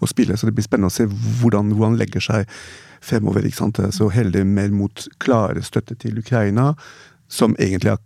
å 0.00 0.10
spille. 0.10 0.36
Så 0.36 0.50
det 0.50 0.56
blir 0.58 0.66
spennende 0.66 0.90
å 0.90 0.96
se 0.96 1.06
hvordan, 1.06 1.70
hvordan 1.72 1.94
han 1.94 2.02
legger 2.02 2.26
seg 2.26 2.50
fremover. 3.06 3.46
ikke 3.46 3.62
sant? 3.62 3.80
Så 3.94 4.10
heller 4.12 4.44
mer 4.44 4.72
mot 4.74 5.06
klare 5.22 5.62
støtte 5.64 5.96
til 6.00 6.18
Ukraina, 6.18 6.72
som 7.28 7.56
egentlig 7.58 7.96
har 7.96 8.02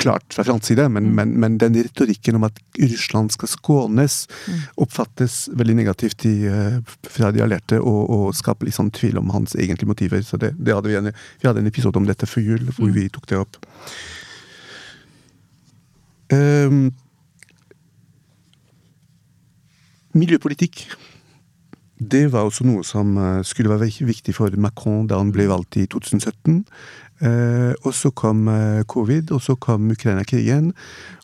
klart 0.00 0.34
fra 0.34 0.44
fransk 0.46 0.70
side, 0.70 0.86
men, 0.92 1.10
mm. 1.10 1.16
men, 1.18 1.34
men, 1.42 1.58
den 1.60 1.76
retorikken 1.78 2.38
om 2.38 2.46
at 2.48 2.56
Russland 2.80 3.34
skal 3.34 3.50
skånes, 3.52 4.22
mm. 4.46 4.62
oppfattes 4.84 5.42
veldig 5.60 5.76
negativt 5.82 6.24
i, 6.28 6.34
uh, 6.48 6.78
fra 7.06 7.32
de 7.34 7.44
allierte, 7.44 7.80
og, 7.80 8.00
og 8.10 8.24
skaper 8.38 8.68
litt 8.68 8.78
sånn 8.78 8.92
tvil 8.96 9.20
om 9.20 9.30
hans 9.34 9.56
egentlige 9.58 9.90
motiver. 9.90 10.24
Så 10.26 10.40
det, 10.40 10.54
det 10.58 10.76
hadde 10.76 10.92
vi, 10.92 10.98
en, 11.00 11.12
vi, 11.12 11.48
hadde 11.48 11.64
en 11.64 11.70
episode 11.70 12.00
om 12.00 12.08
dette 12.08 12.28
før 12.30 12.46
jul, 12.54 12.66
hvor 12.72 12.90
mm. 12.90 12.96
vi 12.96 13.06
tok 13.12 13.30
det 13.30 13.40
opp. 13.44 13.60
Um, 16.30 16.90
miljøpolitikk. 20.16 20.84
Det 22.00 22.24
var 22.32 22.48
også 22.48 22.64
noe 22.64 22.84
som 22.86 23.12
eh, 23.20 23.42
skulle 23.44 23.72
være 23.72 23.90
viktig 24.08 24.32
for 24.32 24.54
Macron 24.56 25.04
da 25.10 25.18
han 25.20 25.32
ble 25.34 25.44
valgt 25.50 25.76
i 25.76 25.84
2017. 25.90 26.62
Eh, 27.20 27.72
og 27.84 27.92
så 27.92 28.08
kom 28.16 28.48
eh, 28.48 28.80
covid, 28.88 29.32
og 29.36 29.42
så 29.44 29.56
kom 29.60 29.90
Ukraina-krigen. 29.92 30.72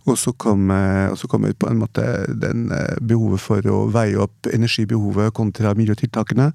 Og 0.06 0.18
så 0.20 0.32
kom, 0.36 0.70
eh, 0.70 1.54
på 1.56 1.70
en 1.70 1.80
måte 1.80 2.04
den 2.28 2.68
behovet 3.00 3.40
for 3.40 3.64
å 3.72 3.86
veie 3.92 4.18
opp 4.20 4.50
energibehovet 4.52 5.34
kontra 5.34 5.74
miljøtiltakene. 5.74 6.52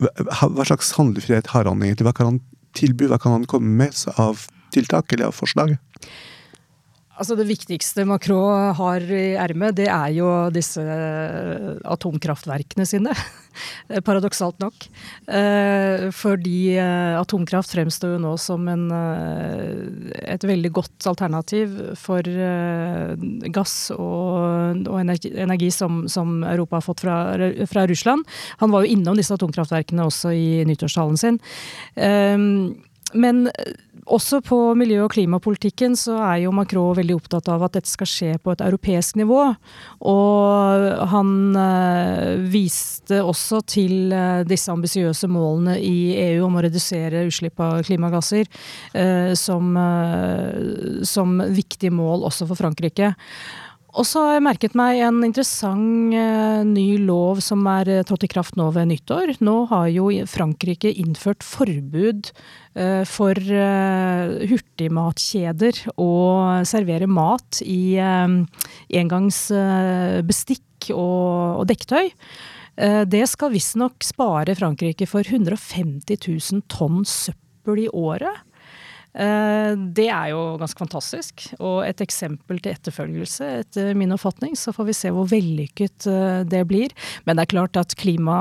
Hva 0.00 0.64
slags 0.64 0.94
handlefrihet 0.96 1.52
har 1.52 1.68
han 1.68 1.82
egentlig? 1.82 2.08
Hva 2.08 2.16
kan 2.16 2.32
han 2.32 2.40
tilby, 2.74 3.08
hva 3.08 3.20
kan 3.20 3.36
han 3.36 3.46
komme 3.46 3.68
med 3.68 3.94
av 4.18 4.46
tiltak 4.74 5.12
eller 5.12 5.30
av 5.30 5.36
forslag? 5.36 5.76
Altså 7.14 7.36
Det 7.38 7.46
viktigste 7.46 8.02
Macron 8.10 8.74
har 8.74 9.04
i 9.06 9.36
ermet, 9.38 9.76
det 9.78 9.86
er 9.86 10.10
jo 10.16 10.28
disse 10.54 10.82
atomkraftverkene 11.86 12.86
sine. 12.88 13.12
Paradoksalt 14.06 14.58
nok. 14.58 14.86
Eh, 15.30 16.08
fordi 16.10 16.74
eh, 16.74 17.14
atomkraft 17.14 17.70
fremstår 17.76 18.16
jo 18.16 18.22
nå 18.24 18.32
som 18.42 18.66
en, 18.70 18.88
eh, 18.90 20.24
et 20.34 20.46
veldig 20.46 20.72
godt 20.74 21.06
alternativ 21.10 21.76
for 22.00 22.26
gass 23.54 23.76
og, 23.94 24.82
og 24.82 24.98
energi, 24.98 25.70
som, 25.70 26.04
som, 26.10 26.40
Europa 26.44 26.80
har 26.80 26.86
fått 26.88 27.04
fra, 27.04 27.18
fra, 27.70 27.86
Russland. 27.86 28.26
Han 28.58 28.74
var 28.74 28.82
jo 28.82 28.96
innom 28.96 29.18
disse 29.18 29.34
atomkraftverkene 29.36 30.08
også 30.08 30.34
i 30.34 30.48
nyttårstalen 30.66 31.20
sin. 31.20 31.38
Men 33.14 33.46
også 34.04 34.40
på 34.44 34.58
miljø- 34.76 35.04
og 35.06 35.12
klimapolitikken 35.14 35.94
så 35.96 36.18
er 36.20 36.42
jo 36.42 36.52
Macron 36.52 36.96
veldig 36.98 37.16
opptatt 37.16 37.48
av 37.52 37.62
at 37.64 37.78
dette 37.78 37.88
skal 37.88 38.10
skje 38.10 38.32
på 38.42 38.52
et 38.52 38.64
europeisk 38.66 39.16
nivå. 39.20 39.40
Og 40.04 40.86
han 41.14 41.30
øh, 41.56 42.44
viste 42.52 43.22
også 43.22 43.62
til 43.70 44.12
øh, 44.12 44.44
disse 44.48 44.72
ambisiøse 44.72 45.30
målene 45.30 45.78
i 45.80 46.14
EU 46.28 46.48
om 46.48 46.58
å 46.58 46.64
redusere 46.66 47.24
utslipp 47.28 47.60
av 47.64 47.82
klimagasser 47.86 48.50
som, 49.38 49.74
som 51.06 51.38
viktige 51.54 51.92
mål 51.94 52.26
også 52.28 52.46
for 52.50 52.58
Frankrike. 52.58 53.14
Og 53.94 54.02
så 54.08 54.24
har 54.24 54.32
jeg 54.34 54.42
merket 54.42 54.72
meg 54.78 54.98
en 55.06 55.20
interessant 55.22 56.14
uh, 56.18 56.66
ny 56.66 56.98
lov 57.06 57.38
som 57.44 57.62
er 57.70 57.86
uh, 58.00 58.02
trådt 58.06 58.24
i 58.26 58.30
kraft 58.30 58.56
nå 58.58 58.66
ved 58.74 58.88
nyttår. 58.90 59.36
Nå 59.44 59.56
har 59.70 59.86
jo 59.94 60.08
Frankrike 60.30 60.90
innført 60.90 61.46
forbud 61.46 62.32
uh, 62.74 63.04
for 63.06 63.38
hurtigmatkjeder 64.50 65.78
å 66.02 66.10
servere 66.66 67.06
mat 67.06 67.60
i 67.62 67.94
engangsbestikk 68.98 70.90
og, 70.90 71.62
og 71.62 71.68
dekketøy. 71.70 72.10
Det 73.06 73.22
skal 73.30 73.52
visstnok 73.54 74.02
spare 74.02 74.56
Frankrike 74.58 75.06
for 75.06 75.22
150 75.22 76.18
000 76.18 76.66
tonn 76.72 77.04
søppel 77.06 77.84
i 77.84 77.88
året. 77.94 78.42
Eh, 79.14 79.72
det 79.94 80.08
er 80.10 80.32
jo 80.32 80.40
ganske 80.58 80.80
fantastisk, 80.80 81.44
og 81.60 81.84
et 81.86 82.02
eksempel 82.02 82.58
til 82.62 82.74
etterfølgelse 82.74 83.50
etter 83.60 83.92
min 83.98 84.14
oppfatning. 84.14 84.56
Så 84.58 84.74
får 84.74 84.88
vi 84.88 84.96
se 84.98 85.12
hvor 85.14 85.28
vellykket 85.30 86.08
eh, 86.10 86.40
det 86.50 86.64
blir. 86.70 86.94
Men 87.24 87.38
det 87.38 87.46
er 87.46 87.52
klart 87.54 87.78
at 87.80 87.94
klima, 88.00 88.36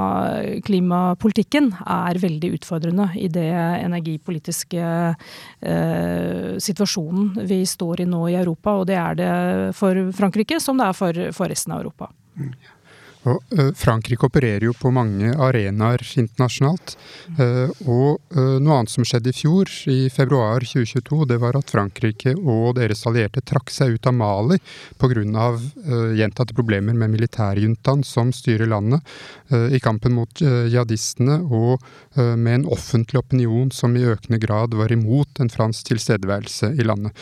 klimapolitikken 0.66 1.72
er 1.86 2.22
veldig 2.24 2.54
utfordrende 2.58 3.12
i 3.20 3.30
det 3.34 3.50
energipolitiske 3.54 4.84
eh, 4.84 6.54
situasjonen 6.58 7.46
vi 7.50 7.64
står 7.70 8.04
i 8.04 8.10
nå 8.10 8.26
i 8.32 8.40
Europa. 8.42 8.80
Og 8.82 8.90
det 8.90 8.98
er 8.98 9.20
det 9.20 9.34
for 9.78 10.10
Frankrike 10.18 10.58
som 10.64 10.82
det 10.82 10.90
er 10.90 10.98
for, 10.98 11.26
for 11.38 11.54
resten 11.54 11.76
av 11.76 11.84
Europa. 11.84 12.10
Mm. 12.34 12.54
Og, 13.30 13.40
uh, 13.56 13.72
Frankrike 13.78 14.28
opererer 14.28 14.66
jo 14.68 14.74
på 14.76 14.92
mange 14.94 15.32
arenaer 15.32 16.04
internasjonalt. 16.20 16.96
Uh, 17.40 17.70
og 17.88 18.20
uh, 18.36 18.58
noe 18.60 18.82
annet 18.82 18.92
som 18.92 19.08
skjedde 19.08 19.32
i 19.32 19.38
fjor, 19.38 19.72
i 19.92 20.10
februar 20.14 20.66
2022, 20.68 21.22
det 21.32 21.40
var 21.44 21.58
at 21.60 21.72
Frankrike 21.72 22.36
og 22.38 22.76
deres 22.80 23.06
allierte 23.10 23.44
trakk 23.46 23.72
seg 23.74 23.96
ut 23.98 24.10
av 24.10 24.18
Mali 24.18 24.60
pga. 25.00 25.12
Gjentatte 26.18 26.56
problemer 26.58 26.96
med 26.98 27.12
militærjuntaen 27.14 28.02
som 28.08 28.32
styrer 28.34 28.70
landet, 28.70 29.04
i 29.54 29.80
kampen 29.84 30.16
mot 30.18 30.42
jihadistene, 30.42 31.38
og 31.46 31.84
med 32.18 32.56
en 32.56 32.66
offentlig 32.74 33.20
opinion 33.22 33.70
som 33.74 33.94
i 33.98 34.06
økende 34.10 34.40
grad 34.42 34.74
var 34.78 34.92
imot 34.96 35.42
en 35.44 35.52
fransk 35.54 35.92
tilstedeværelse 35.92 36.72
i 36.80 36.88
landet. 36.88 37.14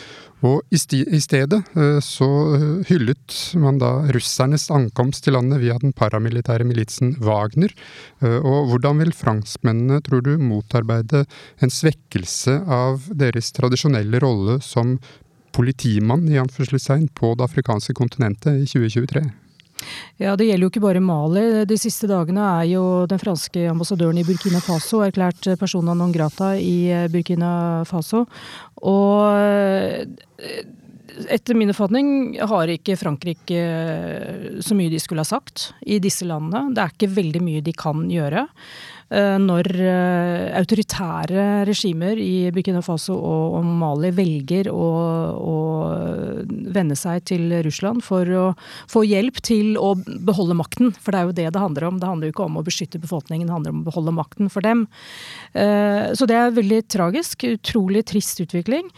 Og 0.42 0.62
i, 0.74 0.78
stedet 1.22 1.60
eh, 1.78 1.98
så 2.02 2.28
eh, 2.56 2.68
hyllet 2.88 3.36
man 3.62 3.78
da 3.78 3.92
russernes 4.14 4.68
ankomst 4.74 5.22
til 5.26 5.36
landet 5.36 5.62
via 5.62 5.76
den 5.78 5.94
paramilitære 5.94 6.66
militsen 6.66 7.14
Wagner. 7.22 7.70
Eh, 8.22 8.38
og 8.40 8.72
hvordan 8.72 9.02
vil 9.04 9.14
franskmennene, 9.14 10.02
tror 10.02 10.24
du, 10.26 10.34
motarbeide 10.42 11.24
en 11.62 11.70
svekkelse 11.72 12.58
av 12.66 13.06
deres 13.14 13.52
tradisjonelle 13.54 14.22
rolle 14.22 14.58
som 14.66 14.96
politimann 15.54 16.26
i 16.32 16.40
på 17.14 17.34
det 17.36 17.46
afrikanske 17.46 17.94
kontinentet 17.94 18.64
i 18.64 18.66
2023? 18.66 19.41
Ja, 20.20 20.36
Det 20.36 20.46
gjelder 20.48 20.66
jo 20.66 20.72
ikke 20.72 20.84
bare 20.84 21.02
Mali. 21.04 21.64
De 21.68 21.78
siste 21.80 22.10
dagene 22.10 22.44
er 22.60 22.68
jo 22.74 22.84
den 23.10 23.22
franske 23.22 23.66
ambassadøren 23.70 24.20
i 24.20 24.26
Burkina 24.26 24.60
Faso 24.64 25.02
erklært 25.04 25.48
persona 25.60 25.94
non 25.94 26.12
grata 26.14 26.54
i 26.58 27.08
Burkina 27.12 27.82
Faso. 27.88 28.26
Og 28.82 29.26
eh, 29.38 30.06
etter 31.32 31.58
min 31.58 31.70
oppfatning 31.72 32.38
har 32.48 32.70
ikke 32.72 32.96
Frankrike 33.00 33.58
eh, 33.58 34.48
så 34.64 34.76
mye 34.78 34.92
de 34.92 35.00
skulle 35.02 35.24
ha 35.24 35.28
sagt 35.28 35.70
i 35.84 36.00
disse 36.02 36.26
landene. 36.28 36.72
Det 36.74 36.82
er 36.82 36.96
ikke 36.96 37.12
veldig 37.16 37.42
mye 37.44 37.64
de 37.64 37.74
kan 37.76 38.06
gjøre. 38.10 38.46
Eh, 39.12 39.36
når 39.36 39.66
eh, 39.76 40.54
autoritære 40.56 41.66
regimer 41.68 42.16
i 42.16 42.48
Burkina 42.54 42.80
Faso 42.84 43.12
og, 43.12 43.58
Mali 43.62 44.08
velger 44.16 44.70
å, 44.72 44.86
å, 45.36 45.56
vende 46.72 46.96
seg 46.96 47.26
til 47.28 47.52
Russland 47.66 48.00
for 48.06 48.28
å 48.32 48.44
få 48.88 49.02
hjelp 49.04 49.42
til 49.44 49.76
å 49.76 49.92
beholde 50.00 50.56
makten. 50.56 50.94
For 50.96 51.12
det 51.12 51.20
er 51.20 51.28
jo 51.28 51.36
det 51.36 51.48
det 51.52 51.60
handler 51.60 51.88
om. 51.90 51.98
Det 52.00 52.08
handler 52.08 52.30
jo 52.30 52.36
ikke 52.36 52.46
om 52.46 52.56
å 52.56 52.64
beskytte 52.64 53.00
befolkningen, 53.02 53.50
det 53.50 53.56
handler 53.56 53.74
om 53.74 53.82
å 53.82 53.90
beholde 53.90 54.16
makten 54.16 54.48
for 54.52 54.64
dem. 54.64 54.86
Eh, 55.52 56.14
så 56.16 56.28
det 56.28 56.38
er 56.38 56.56
veldig 56.56 56.80
tragisk. 56.88 57.44
Utrolig 57.52 58.06
trist 58.08 58.40
utvikling. 58.40 58.88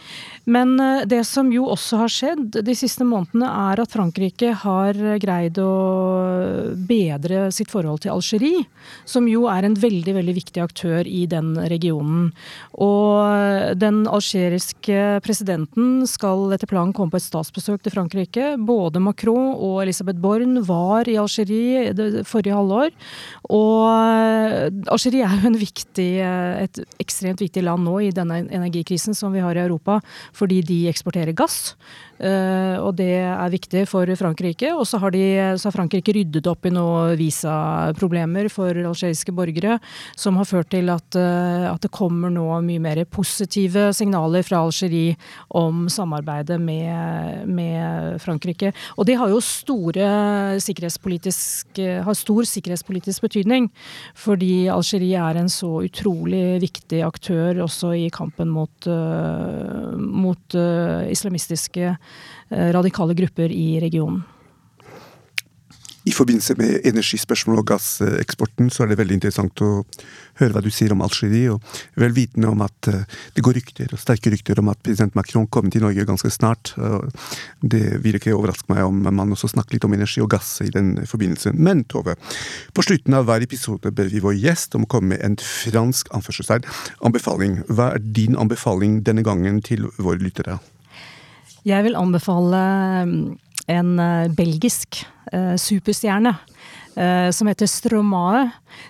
Men 0.47 0.77
det 1.09 1.23
som 1.27 1.49
jo 1.51 1.65
også 1.73 1.99
har 2.03 2.13
skjedd 2.13 2.61
de 2.63 2.77
siste 2.77 3.03
månedene, 3.07 3.49
er 3.71 3.81
at 3.83 3.91
Frankrike 3.91 4.53
har 4.63 4.95
greid 5.19 5.59
å 5.59 5.71
bedre 6.87 7.49
sitt 7.55 7.71
forhold 7.73 8.05
til 8.05 8.13
Algerie, 8.15 8.63
som 9.09 9.27
jo 9.27 9.47
er 9.51 9.65
en 9.67 9.75
veldig 9.75 10.04
veldig, 10.05 10.15
veldig 10.19 10.35
viktig 10.37 10.61
aktør 10.61 11.07
i 11.07 11.25
den 11.29 11.55
regionen. 11.71 12.29
Og 12.77 13.75
den 13.79 14.03
algeriske 14.05 15.21
presidenten 15.25 16.05
skal 16.07 16.53
etter 16.53 16.69
planen 16.69 16.93
komme 16.93 17.13
på 17.13 17.19
et 17.19 17.25
statsbesøk 17.25 17.81
til 17.83 17.95
Frankrike. 17.95 18.55
Både 18.61 19.01
Macron 19.01 19.55
og 19.55 19.81
Elisabeth 19.83 20.21
Borne 20.21 20.61
var 20.65 21.09
i 21.09 21.17
Algerie 21.17 21.93
det 21.95 22.25
forrige 22.29 22.55
halvår. 22.55 22.93
Og 23.49 24.85
Algerie 24.93 25.25
er 25.25 25.41
jo 25.41 25.51
en 25.51 25.59
viktig, 25.59 26.09
et 26.21 26.81
ekstremt 27.01 27.41
viktig 27.41 27.65
land 27.65 27.85
nå 27.85 27.97
i 28.05 28.13
denne 28.15 28.43
energikrisen 28.45 29.17
som 29.17 29.33
vi 29.33 29.43
har 29.43 29.57
i 29.57 29.65
Europa, 29.65 29.99
fordi 30.35 30.61
de 30.65 30.85
eksporterer 30.91 31.35
gass. 31.35 31.73
Uh, 32.15 32.79
og 32.79 32.93
det 32.95 33.11
er 33.19 33.51
viktig 33.51 33.83
for 33.91 34.09
Frankrike. 34.19 34.71
Og 34.75 34.85
så 34.87 34.99
har, 35.01 35.15
har 35.15 35.75
Frankrike 35.75 36.13
ryddet 36.15 36.47
opp 36.47 36.67
i 36.67 36.73
noen 36.73 37.15
visaproblemer 37.19 38.47
for 38.53 38.71
algeriske 38.71 39.33
borgere, 39.35 39.79
som 40.15 40.39
har 40.39 40.47
ført 40.47 40.71
til 40.71 40.91
at, 40.93 41.07
uh, 41.19 41.71
at, 41.73 41.81
det 41.85 41.91
kommer 41.95 42.31
nå 42.33 42.47
mye 42.65 42.81
mer 42.81 43.01
positive 43.11 43.89
signaler 43.93 44.45
fra 44.47 44.63
Algerie 44.63 45.17
om 45.53 45.85
samarbeidet 45.91 46.57
med, 46.61 47.45
med 47.51 48.21
Frankrike. 48.23 48.71
Og 48.95 49.09
det 49.09 49.17
har 49.19 49.31
jo 49.31 49.43
store 49.43 50.07
sikkerhetspolitisk, 50.63 51.81
har 52.05 52.17
stor 52.17 52.47
sikkerhetspolitisk 52.49 53.27
betydning, 53.27 53.69
fordi 54.17 54.67
Algerie 54.73 55.19
er 55.19 55.41
en 55.41 55.51
så 55.51 55.83
utrolig 55.85 56.61
viktig 56.63 57.03
aktør 57.05 57.65
også 57.67 57.93
i 57.99 58.07
kampen 58.13 58.49
mot, 58.55 58.89
uh, 58.89 59.93
mot 59.99 60.59
islamistiske 61.11 61.65
Eh, 61.75 61.95
radikale 62.49 63.15
grupper 63.17 63.51
i 63.51 63.79
regionen. 63.81 64.23
I 66.05 66.13
forbindelse 66.13 66.53
med 66.59 66.83
energispørsmål 66.85 67.63
og 67.63 67.65
gasseksporten 67.71 68.67
så 68.69 68.83
er 68.83 68.91
det 68.91 68.99
veldig 68.99 69.15
interessant 69.17 69.61
å 69.65 69.69
høre 70.37 70.53
hva 70.53 70.61
du 70.61 70.69
sier 70.69 70.93
om 70.93 71.01
Algerie, 71.01 71.55
og 71.55 71.63
vel 71.97 72.13
vitende 72.13 72.51
om 72.51 72.61
at 72.61 72.89
eh, 72.91 73.07
det 73.33 73.41
går 73.45 73.57
rykter, 73.57 73.89
og 73.89 74.01
sterke 74.01 74.29
rykter 74.29 74.61
om 74.61 74.69
at 74.69 74.83
president 74.85 75.17
Macron 75.17 75.47
kommer 75.49 75.73
til 75.73 75.81
Norge 75.81 76.05
ganske 76.05 76.29
snart. 76.29 76.75
Det 77.61 77.81
vil 78.03 78.19
ikke 78.19 78.35
overraske 78.35 78.69
meg 78.69 78.83
om 78.85 79.01
man 79.07 79.33
også 79.33 79.49
snakker 79.55 79.77
litt 79.77 79.87
om 79.87 79.97
energi 79.97 80.21
og 80.21 80.29
gass 80.35 80.59
i 80.61 80.69
den 80.73 80.93
forbindelsen. 81.09 81.57
Men 81.57 81.81
Tove, 81.89 82.19
på 82.75 82.85
slutten 82.85 83.17
av 83.17 83.25
hver 83.25 83.47
episode 83.47 83.89
ber 83.95 84.11
vi 84.11 84.21
vår 84.21 84.37
gjest 84.37 84.77
om 84.77 84.85
å 84.85 84.91
komme 84.91 85.15
med 85.15 85.25
en 85.25 85.39
fransk 85.41 86.13
anbefaling. 86.13 87.63
Hva 87.65 87.95
er 87.95 88.05
din 88.05 88.37
anbefaling 88.37 89.01
denne 89.07 89.25
gangen 89.25 89.63
til 89.65 89.89
våre 89.97 90.21
lyttere? 90.21 90.59
Jeg 91.65 91.81
vil 91.87 91.97
anbefale 91.97 92.61
mm, 93.09 93.21
en 93.73 93.95
eh, 93.99 94.27
belgisk 94.37 95.01
uh, 95.33 95.55
superstjerne. 95.57 96.35
Uh, 96.95 97.27
som 97.35 97.49
heter 97.49 97.67
Stromae, 97.67 98.45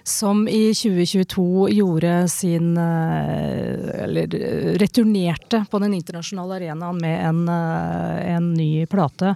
som 0.05 0.43
i 0.51 0.73
2022 0.77 1.69
gjorde 1.73 2.11
sin 2.29 2.77
Eller 2.77 4.35
returnerte 4.77 5.63
på 5.71 5.79
den 5.81 5.95
internasjonale 5.97 6.59
arenaen 6.59 6.99
med 7.01 7.23
en, 7.29 7.41
en 7.49 8.51
ny 8.53 8.85
plate 8.89 9.35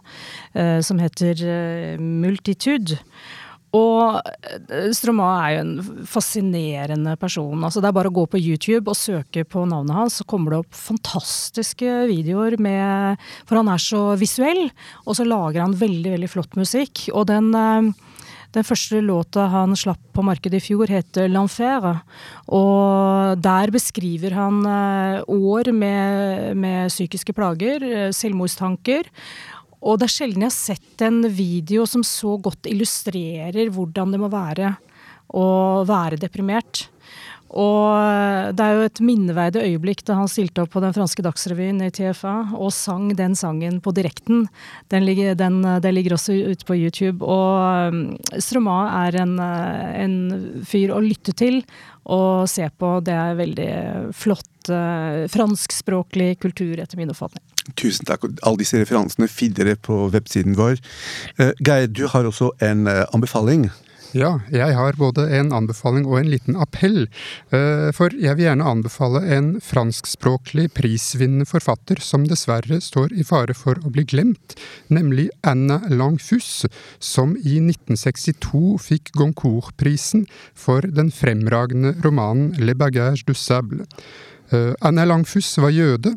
som 0.86 1.02
heter 1.02 1.98
Multitude. 1.98 2.98
Og 3.78 4.18
eh, 4.18 4.90
Stromae 4.98 5.38
er 5.38 5.54
jo 5.54 5.62
en 5.62 6.04
fascinerende 6.10 7.14
person. 7.22 7.58
Altså 7.62 7.84
det 7.84 7.92
er 7.92 7.98
bare 8.00 8.10
å 8.10 8.18
gå 8.18 8.26
på 8.32 8.42
YouTube 8.42 8.90
og 8.90 8.98
søke 8.98 9.46
på 9.46 9.66
navnet 9.70 9.98
hans, 9.98 10.20
så 10.20 10.28
kommer 10.30 10.56
det 10.56 10.62
opp 10.64 10.78
fantastiske 10.78 12.06
videoer 12.10 12.58
med 12.62 13.22
For 13.46 13.60
han 13.60 13.70
er 13.70 13.82
så 13.84 14.04
visuell, 14.20 14.70
og 15.06 15.20
så 15.20 15.28
lager 15.28 15.62
han 15.66 15.78
veldig, 15.78 16.16
veldig 16.18 16.32
flott 16.32 16.58
musikk. 16.58 17.06
Og 17.14 17.28
den, 17.30 17.52
eh, 17.54 17.92
den 18.58 18.66
første 18.66 19.04
låta 19.06 19.46
han 19.54 19.78
slapp 19.78 20.02
på 20.18 20.26
markedet 20.26 20.58
i 20.58 20.66
fjor, 20.66 20.90
heter 20.90 21.30
'L'Enfer'. 21.30 22.02
Og 22.50 23.38
der 23.38 23.70
beskriver 23.70 24.34
han 24.34 24.66
eh, 24.66 25.22
år 25.30 25.72
med, 25.72 26.58
med 26.58 26.90
psykiske 26.90 27.38
plager, 27.38 28.10
selvmordstanker. 28.10 29.06
Og 29.80 30.00
det 30.00 30.10
er 30.10 30.14
sjelden 30.14 30.44
jeg 30.44 30.52
har 30.52 30.58
sett 30.58 31.04
en 31.08 31.22
video 31.32 31.86
som 31.88 32.04
så 32.04 32.36
godt 32.44 32.68
illustrerer 32.68 33.72
hvordan 33.72 34.12
det 34.14 34.20
må 34.22 34.32
være 34.32 34.74
å 35.40 35.46
være 35.88 36.20
deprimert. 36.20 36.88
Og 37.50 38.54
det 38.54 38.66
er 38.66 38.76
jo 38.78 38.86
et 38.86 39.02
minneverdig 39.02 39.64
øyeblikk 39.66 40.04
da 40.06 40.20
han 40.20 40.30
stilte 40.30 40.64
opp 40.64 40.74
på 40.76 40.84
den 40.84 40.94
franske 40.94 41.24
dagsrevyen 41.26 41.82
i 41.82 41.90
TFA 41.94 42.36
og 42.54 42.70
sang 42.76 43.10
den 43.18 43.34
sangen 43.38 43.80
på 43.82 43.94
direkten. 43.98 44.46
Den 44.94 45.06
ligger, 45.08 45.34
den, 45.40 45.64
det 45.82 45.94
ligger 45.96 46.18
også 46.18 46.38
ute 46.52 46.68
på 46.68 46.78
YouTube. 46.78 47.26
Og 47.26 48.38
Stroma 48.38 48.84
er 49.08 49.20
en, 49.24 49.36
en, 49.40 50.16
fyr 50.70 50.94
å 50.94 51.02
lytte 51.02 51.34
til 51.34 51.64
og 52.10 52.46
se 52.50 52.70
på. 52.70 52.94
Det 53.06 53.18
er 53.18 53.38
veldig 53.38 53.74
flott 54.18 54.72
uh, 54.74 55.26
franskspråklig 55.30 56.36
kultur, 56.42 56.78
etter 56.78 57.02
min 57.02 57.12
oppfatning. 57.14 57.44
Tusen 57.78 58.08
takk. 58.10 58.30
Alle 58.46 58.62
disse 58.62 58.80
referansene 58.82 59.30
finner 59.30 59.74
dere 59.74 59.82
på 59.90 60.08
websiden 60.14 60.58
vår. 60.58 60.82
Uh, 61.42 61.52
Geir, 61.66 61.90
du 61.90 62.06
har 62.14 62.30
også 62.30 62.54
en 62.66 62.86
anbefaling. 62.90 63.70
Ja, 64.18 64.40
jeg 64.50 64.74
har 64.74 64.98
både 64.98 65.28
en 65.38 65.52
anbefaling 65.54 66.08
og 66.10 66.16
en 66.18 66.30
liten 66.32 66.56
appell. 66.58 67.04
Uh, 67.54 67.90
for 67.94 68.14
jeg 68.18 68.40
vil 68.40 68.48
gjerne 68.48 68.66
anbefale 68.66 69.22
en 69.36 69.52
franskspråklig 69.62 70.72
prisvinnende 70.78 71.46
forfatter 71.50 72.02
som 72.02 72.26
dessverre 72.26 72.80
står 72.82 73.14
i 73.14 73.26
fare 73.28 73.54
for 73.58 73.78
å 73.86 73.92
bli 73.94 74.08
glemt, 74.10 74.56
nemlig 74.90 75.28
Anna 75.46 75.82
Langfus, 75.94 76.66
som 76.98 77.36
i 77.38 77.60
1962 77.62 78.80
fikk 78.82 79.14
Goncourt-prisen 79.20 80.26
for 80.58 80.82
den 80.82 81.14
fremragende 81.14 81.94
romanen 82.02 82.56
Le 82.58 82.74
Bagage 82.74 83.28
du 83.30 83.36
Sable. 83.38 83.86
Anna 84.82 85.04
Langfus 85.06 85.52
var 85.62 85.70
jøde, 85.70 86.16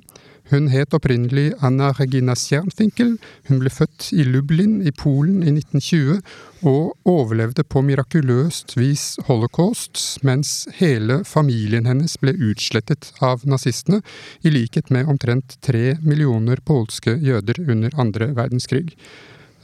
hun 0.53 0.69
het 0.69 0.93
opprinnelig 0.95 1.55
Anna 1.65 1.91
Regina 1.97 2.35
Stjernfinkel. 2.37 3.17
Hun 3.49 3.61
ble 3.63 3.73
født 3.73 4.11
i 4.13 4.27
Lublin 4.29 4.79
i 4.85 4.93
Polen 4.93 5.41
i 5.41 5.51
1920, 5.55 6.21
og 6.69 7.09
overlevde 7.09 7.65
på 7.65 7.83
mirakuløst 7.83 8.77
vis 8.77 9.17
holocaust, 9.27 9.99
mens 10.23 10.69
hele 10.79 11.23
familien 11.27 11.89
hennes 11.89 12.19
ble 12.21 12.37
utslettet 12.37 13.11
av 13.25 13.47
nazistene, 13.49 14.03
i 14.45 14.53
likhet 14.53 14.93
med 14.95 15.09
omtrent 15.11 15.57
tre 15.65 15.97
millioner 16.05 16.61
polske 16.65 17.17
jøder 17.17 17.65
under 17.67 17.97
andre 17.99 18.31
verdenskrig. 18.37 18.93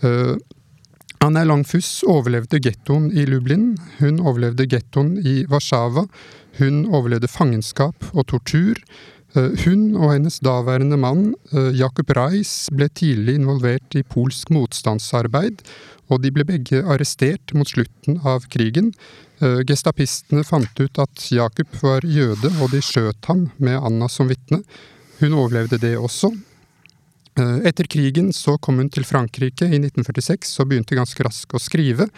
Uh, 0.02 0.40
Anna 1.20 1.42
Langfuss 1.44 2.04
overlevde 2.06 2.60
gettoen 2.62 3.10
i 3.10 3.24
Lublin, 3.26 3.72
hun 3.98 4.20
overlevde 4.22 4.68
gettoen 4.70 5.16
i 5.26 5.42
Warszawa, 5.50 6.06
hun 6.58 6.84
overlevde 6.86 7.30
fangenskap 7.30 8.12
og 8.14 8.28
tortur. 8.30 8.78
Eh, 9.36 9.52
hun 9.66 9.92
og 9.98 10.14
hennes 10.14 10.38
daværende 10.40 10.96
mann, 10.96 11.34
eh, 11.52 11.72
Jakob 11.76 12.10
Reis, 12.16 12.68
ble 12.72 12.88
tidlig 12.88 13.34
involvert 13.36 13.94
i 13.94 14.02
polsk 14.02 14.48
motstandsarbeid, 14.50 15.60
og 16.08 16.22
de 16.22 16.30
ble 16.32 16.46
begge 16.48 16.80
arrestert 16.80 17.52
mot 17.52 17.68
slutten 17.68 18.20
av 18.24 18.48
krigen. 18.48 18.94
Eh, 19.40 19.60
gestapistene 19.68 20.44
fant 20.44 20.80
ut 20.80 20.98
at 20.98 21.28
Jakob 21.30 21.68
var 21.82 22.00
jøde, 22.00 22.48
og 22.62 22.70
de 22.72 22.80
skjøt 22.80 23.28
ham 23.28 23.50
med 23.58 23.76
Anna 23.76 24.08
som 24.08 24.28
vitne. 24.28 24.62
Hun 25.20 25.36
overlevde 25.36 25.78
det 25.78 25.96
også, 25.98 26.32
etter 27.38 27.84
krigen 27.84 28.32
så 28.32 28.56
kom 28.58 28.78
hun 28.80 28.90
til 28.92 29.06
Frankrike 29.06 29.66
i 29.68 29.78
1946 29.78 30.54
og 30.62 30.70
begynte 30.70 30.98
ganske 30.98 31.24
raskt 31.24 31.54
å 31.54 31.60
skrive. 31.62 32.08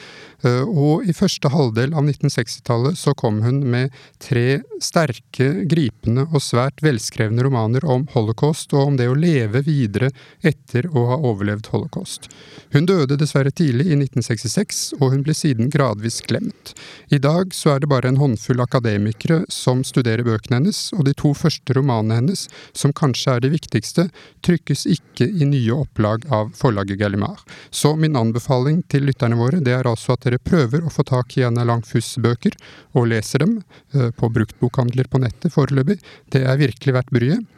Eh, 0.47 0.63
og 0.65 1.07
i 1.09 1.15
første 1.17 1.51
halvdel 1.53 1.95
av 1.95 2.07
1960-tallet 2.07 2.99
så 2.99 3.15
kom 3.19 3.41
hun 3.45 3.63
med 3.71 3.95
tre 4.23 4.61
sterke, 4.81 5.67
gripende 5.69 6.25
og 6.31 6.41
svært 6.45 6.81
velskrevne 6.85 7.45
romaner 7.45 7.85
om 7.85 8.07
holocaust 8.15 8.73
og 8.77 8.93
om 8.93 8.99
det 9.01 9.11
å 9.11 9.19
leve 9.19 9.63
videre 9.67 10.11
etter 10.41 10.89
å 10.95 11.07
ha 11.11 11.21
overlevd 11.21 11.71
holocaust. 11.75 12.31
Hun 12.73 12.89
døde 12.89 13.19
dessverre 13.21 13.53
tidlig 13.53 13.91
i 13.91 13.99
1966, 13.99 14.83
og 15.01 15.15
hun 15.15 15.25
ble 15.27 15.35
siden 15.37 15.71
gradvis 15.73 16.21
glemt. 16.27 16.75
I 17.13 17.21
dag 17.21 17.55
så 17.57 17.75
er 17.75 17.83
det 17.83 17.91
bare 17.91 18.11
en 18.11 18.21
håndfull 18.21 18.63
akademikere 18.63 19.43
som 19.53 19.85
studerer 19.87 20.25
bøkene 20.27 20.61
hennes, 20.61 20.89
og 20.97 21.05
de 21.09 21.15
to 21.19 21.35
første 21.37 21.77
romanene 21.77 22.21
hennes, 22.21 22.47
som 22.73 22.95
kanskje 22.97 23.37
er 23.37 23.45
de 23.45 23.53
viktigste, 23.53 24.09
trykkes 24.47 24.87
ikke 24.89 25.10
ikke 25.11 25.29
i 25.29 25.49
nye 25.49 25.77
opplag 25.77 26.25
av 26.33 26.53
forlaget 26.57 26.99
Gallimard. 27.01 27.43
Så 27.71 27.95
min 27.97 28.17
anbefaling 28.17 28.83
til 28.91 29.07
lytterne 29.09 29.39
våre 29.39 29.61
det 29.61 29.75
er 29.77 29.89
altså 29.91 30.15
at 30.17 30.25
dere 30.27 30.41
prøver 30.43 30.87
å 30.87 30.93
få 30.93 31.05
tak 31.07 31.37
i 31.39 31.45
Anna 31.47 31.67
Langfus 31.69 32.15
bøker, 32.23 32.57
og 32.97 33.11
leser 33.13 33.45
dem 33.45 33.61
eh, 33.95 34.11
på 34.11 34.31
bruktbokhandler 34.33 35.11
på 35.11 35.23
nettet 35.23 35.55
foreløpig. 35.55 36.01
Det 36.33 36.45
er 36.47 36.61
virkelig 36.61 36.97
verdt 36.97 37.15
bryet. 37.15 37.49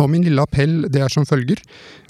Og 0.00 0.08
min 0.10 0.24
lille 0.24 0.42
appell 0.42 0.86
det 0.92 1.02
er 1.04 1.12
som 1.12 1.26
følger. 1.28 1.60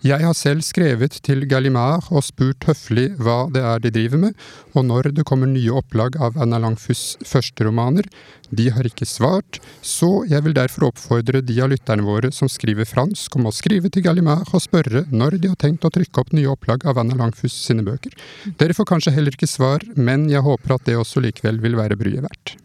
Jeg 0.03 0.23
har 0.23 0.35
selv 0.35 0.65
skrevet 0.67 1.15
til 1.23 1.45
Gallimard 1.51 2.09
og 2.11 2.25
spurt 2.27 2.65
høflig 2.67 3.13
hva 3.23 3.47
det 3.55 3.63
er 3.63 3.83
de 3.83 3.93
driver 3.95 4.23
med, 4.25 4.39
og 4.75 4.87
når 4.89 5.13
det 5.17 5.27
kommer 5.29 5.51
nye 5.51 5.75
opplag 5.79 6.17
av 6.23 6.39
Anna 6.43 6.59
Langfuss' 6.63 7.19
førsteromaner. 7.27 8.09
De 8.51 8.69
har 8.75 8.87
ikke 8.87 9.07
svart, 9.09 9.61
så 9.81 10.25
jeg 10.29 10.45
vil 10.45 10.57
derfor 10.59 10.89
oppfordre 10.91 11.43
de 11.43 11.59
av 11.63 11.71
lytterne 11.73 12.07
våre 12.07 12.33
som 12.35 12.51
skriver 12.51 12.89
fransk 12.89 13.39
om 13.39 13.47
å 13.49 13.55
skrive 13.55 13.93
til 13.93 14.05
Gallimard 14.07 14.51
og 14.53 14.65
spørre 14.65 15.07
når 15.11 15.39
de 15.39 15.53
har 15.53 15.61
tenkt 15.63 15.87
å 15.87 15.93
trykke 15.95 16.25
opp 16.25 16.35
nye 16.37 16.51
opplag 16.51 16.87
av 16.87 16.99
Anna 17.03 17.19
Langfuss 17.19 17.55
sine 17.69 17.87
bøker. 17.87 18.15
Dere 18.59 18.77
får 18.77 18.91
kanskje 18.91 19.15
heller 19.15 19.39
ikke 19.39 19.51
svar, 19.51 19.87
men 19.97 20.29
jeg 20.31 20.45
håper 20.45 20.77
at 20.77 20.91
det 20.91 20.99
også 20.99 21.23
likevel 21.25 21.63
vil 21.63 21.79
være 21.79 21.99
bryet 22.01 22.27
verdt. 22.27 22.57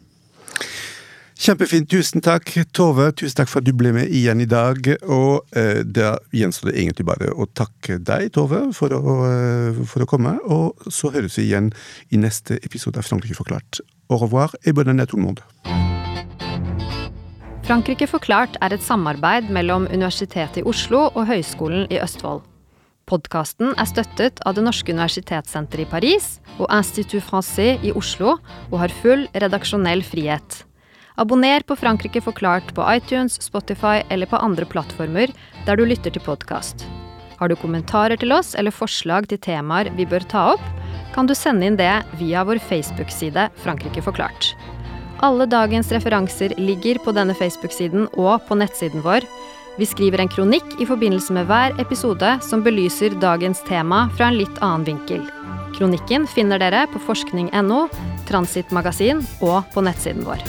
Kjempefint. 1.37 1.85
Tusen 1.85 2.23
takk, 2.25 2.49
Tove. 2.73 3.11
Tusen 3.13 3.37
takk 3.37 3.51
for 3.51 3.61
at 3.61 3.67
du 3.67 3.75
ble 3.77 3.91
med 3.93 4.09
igjen 4.09 4.41
i 4.41 4.47
dag. 4.49 4.87
Og 5.05 5.45
eh, 5.53 5.83
da 5.85 6.15
gjenstår 6.33 6.71
det 6.71 6.79
egentlig 6.81 7.05
bare 7.05 7.29
å 7.29 7.45
takke 7.45 7.99
deg, 8.01 8.31
Tove, 8.33 8.63
for 8.73 8.95
å, 8.97 9.17
eh, 9.27 9.77
for 9.85 10.01
å, 10.01 10.09
komme. 10.09 10.33
Og 10.49 10.89
så 10.89 11.13
høres 11.13 11.37
vi 11.37 11.45
igjen 11.51 11.69
i 12.09 12.17
neste 12.17 12.57
episode 12.65 12.97
av 12.97 13.05
Frankrike 13.05 13.37
forklart. 13.37 13.83
Au 14.09 14.17
revoir 14.17 14.55
et 14.63 14.73
bonne 14.73 14.89
année 14.89 15.05
tout 15.05 15.21
le 15.21 15.27
monde. 15.27 15.45
Frankrike 17.67 18.07
forklart 18.09 18.57
er 18.63 18.73
et 18.73 18.81
samarbeid 18.81 19.51
mellom 19.53 19.85
Universitetet 19.91 20.63
i 20.63 20.65
Oslo 20.65 21.09
og 21.11 21.27
Høgskolen 21.29 21.85
i 21.91 21.99
Østfold. 22.01 22.41
Podkasten 23.07 23.75
er 23.77 23.87
støttet 23.87 24.41
av 24.43 24.55
Det 24.57 24.63
norske 24.65 24.91
universitetssenteret 24.91 25.85
i 25.85 25.91
Paris 25.91 26.31
og 26.57 26.65
Institut 26.67 27.23
Francais 27.23 27.83
i 27.85 27.93
Oslo, 27.95 28.39
og 28.71 28.81
har 28.81 28.95
full 29.03 29.27
redaksjonell 29.35 30.03
frihet. 30.03 30.66
Abonner 31.17 31.63
på 31.65 31.75
Frankrike 31.75 32.21
forklart 32.21 32.75
på 32.77 32.85
iTunes, 32.93 33.41
Spotify 33.41 34.03
eller 34.09 34.29
på 34.29 34.37
andre 34.37 34.65
plattformer 34.69 35.31
der 35.65 35.79
du 35.79 35.85
lytter 35.85 36.13
til 36.13 36.21
podkast. 36.21 36.85
Har 37.39 37.49
du 37.49 37.55
kommentarer 37.57 38.17
til 38.21 38.33
oss 38.33 38.53
eller 38.53 38.73
forslag 38.73 39.25
til 39.29 39.41
temaer 39.41 39.89
vi 39.97 40.05
bør 40.05 40.25
ta 40.29 40.43
opp, 40.53 40.67
kan 41.15 41.25
du 41.25 41.33
sende 41.33 41.65
inn 41.65 41.77
det 41.79 42.03
via 42.19 42.43
vår 42.45 42.61
Facebook-side 42.61 43.47
Frankrike 43.63 44.03
forklart. 44.05 44.51
Alle 45.25 45.47
dagens 45.49 45.89
referanser 45.89 46.53
ligger 46.61 47.01
på 47.01 47.15
denne 47.17 47.33
Facebook-siden 47.33 48.05
og 48.13 48.45
på 48.45 48.59
nettsiden 48.61 49.01
vår. 49.01 49.25
Vi 49.81 49.89
skriver 49.89 50.21
en 50.21 50.29
kronikk 50.29 50.77
i 50.77 50.85
forbindelse 50.85 51.33
med 51.33 51.49
hver 51.49 51.73
episode 51.81 52.35
som 52.45 52.61
belyser 52.65 53.17
dagens 53.17 53.65
tema 53.65 54.05
fra 54.13 54.29
en 54.29 54.37
litt 54.37 54.61
annen 54.61 54.85
vinkel. 54.85 55.25
Kronikken 55.77 56.29
finner 56.29 56.61
dere 56.61 56.85
på 56.93 57.01
forskning.no, 57.09 57.83
transitmagasin 58.29 59.25
og 59.41 59.65
på 59.73 59.85
nettsiden 59.85 60.25
vår. 60.29 60.45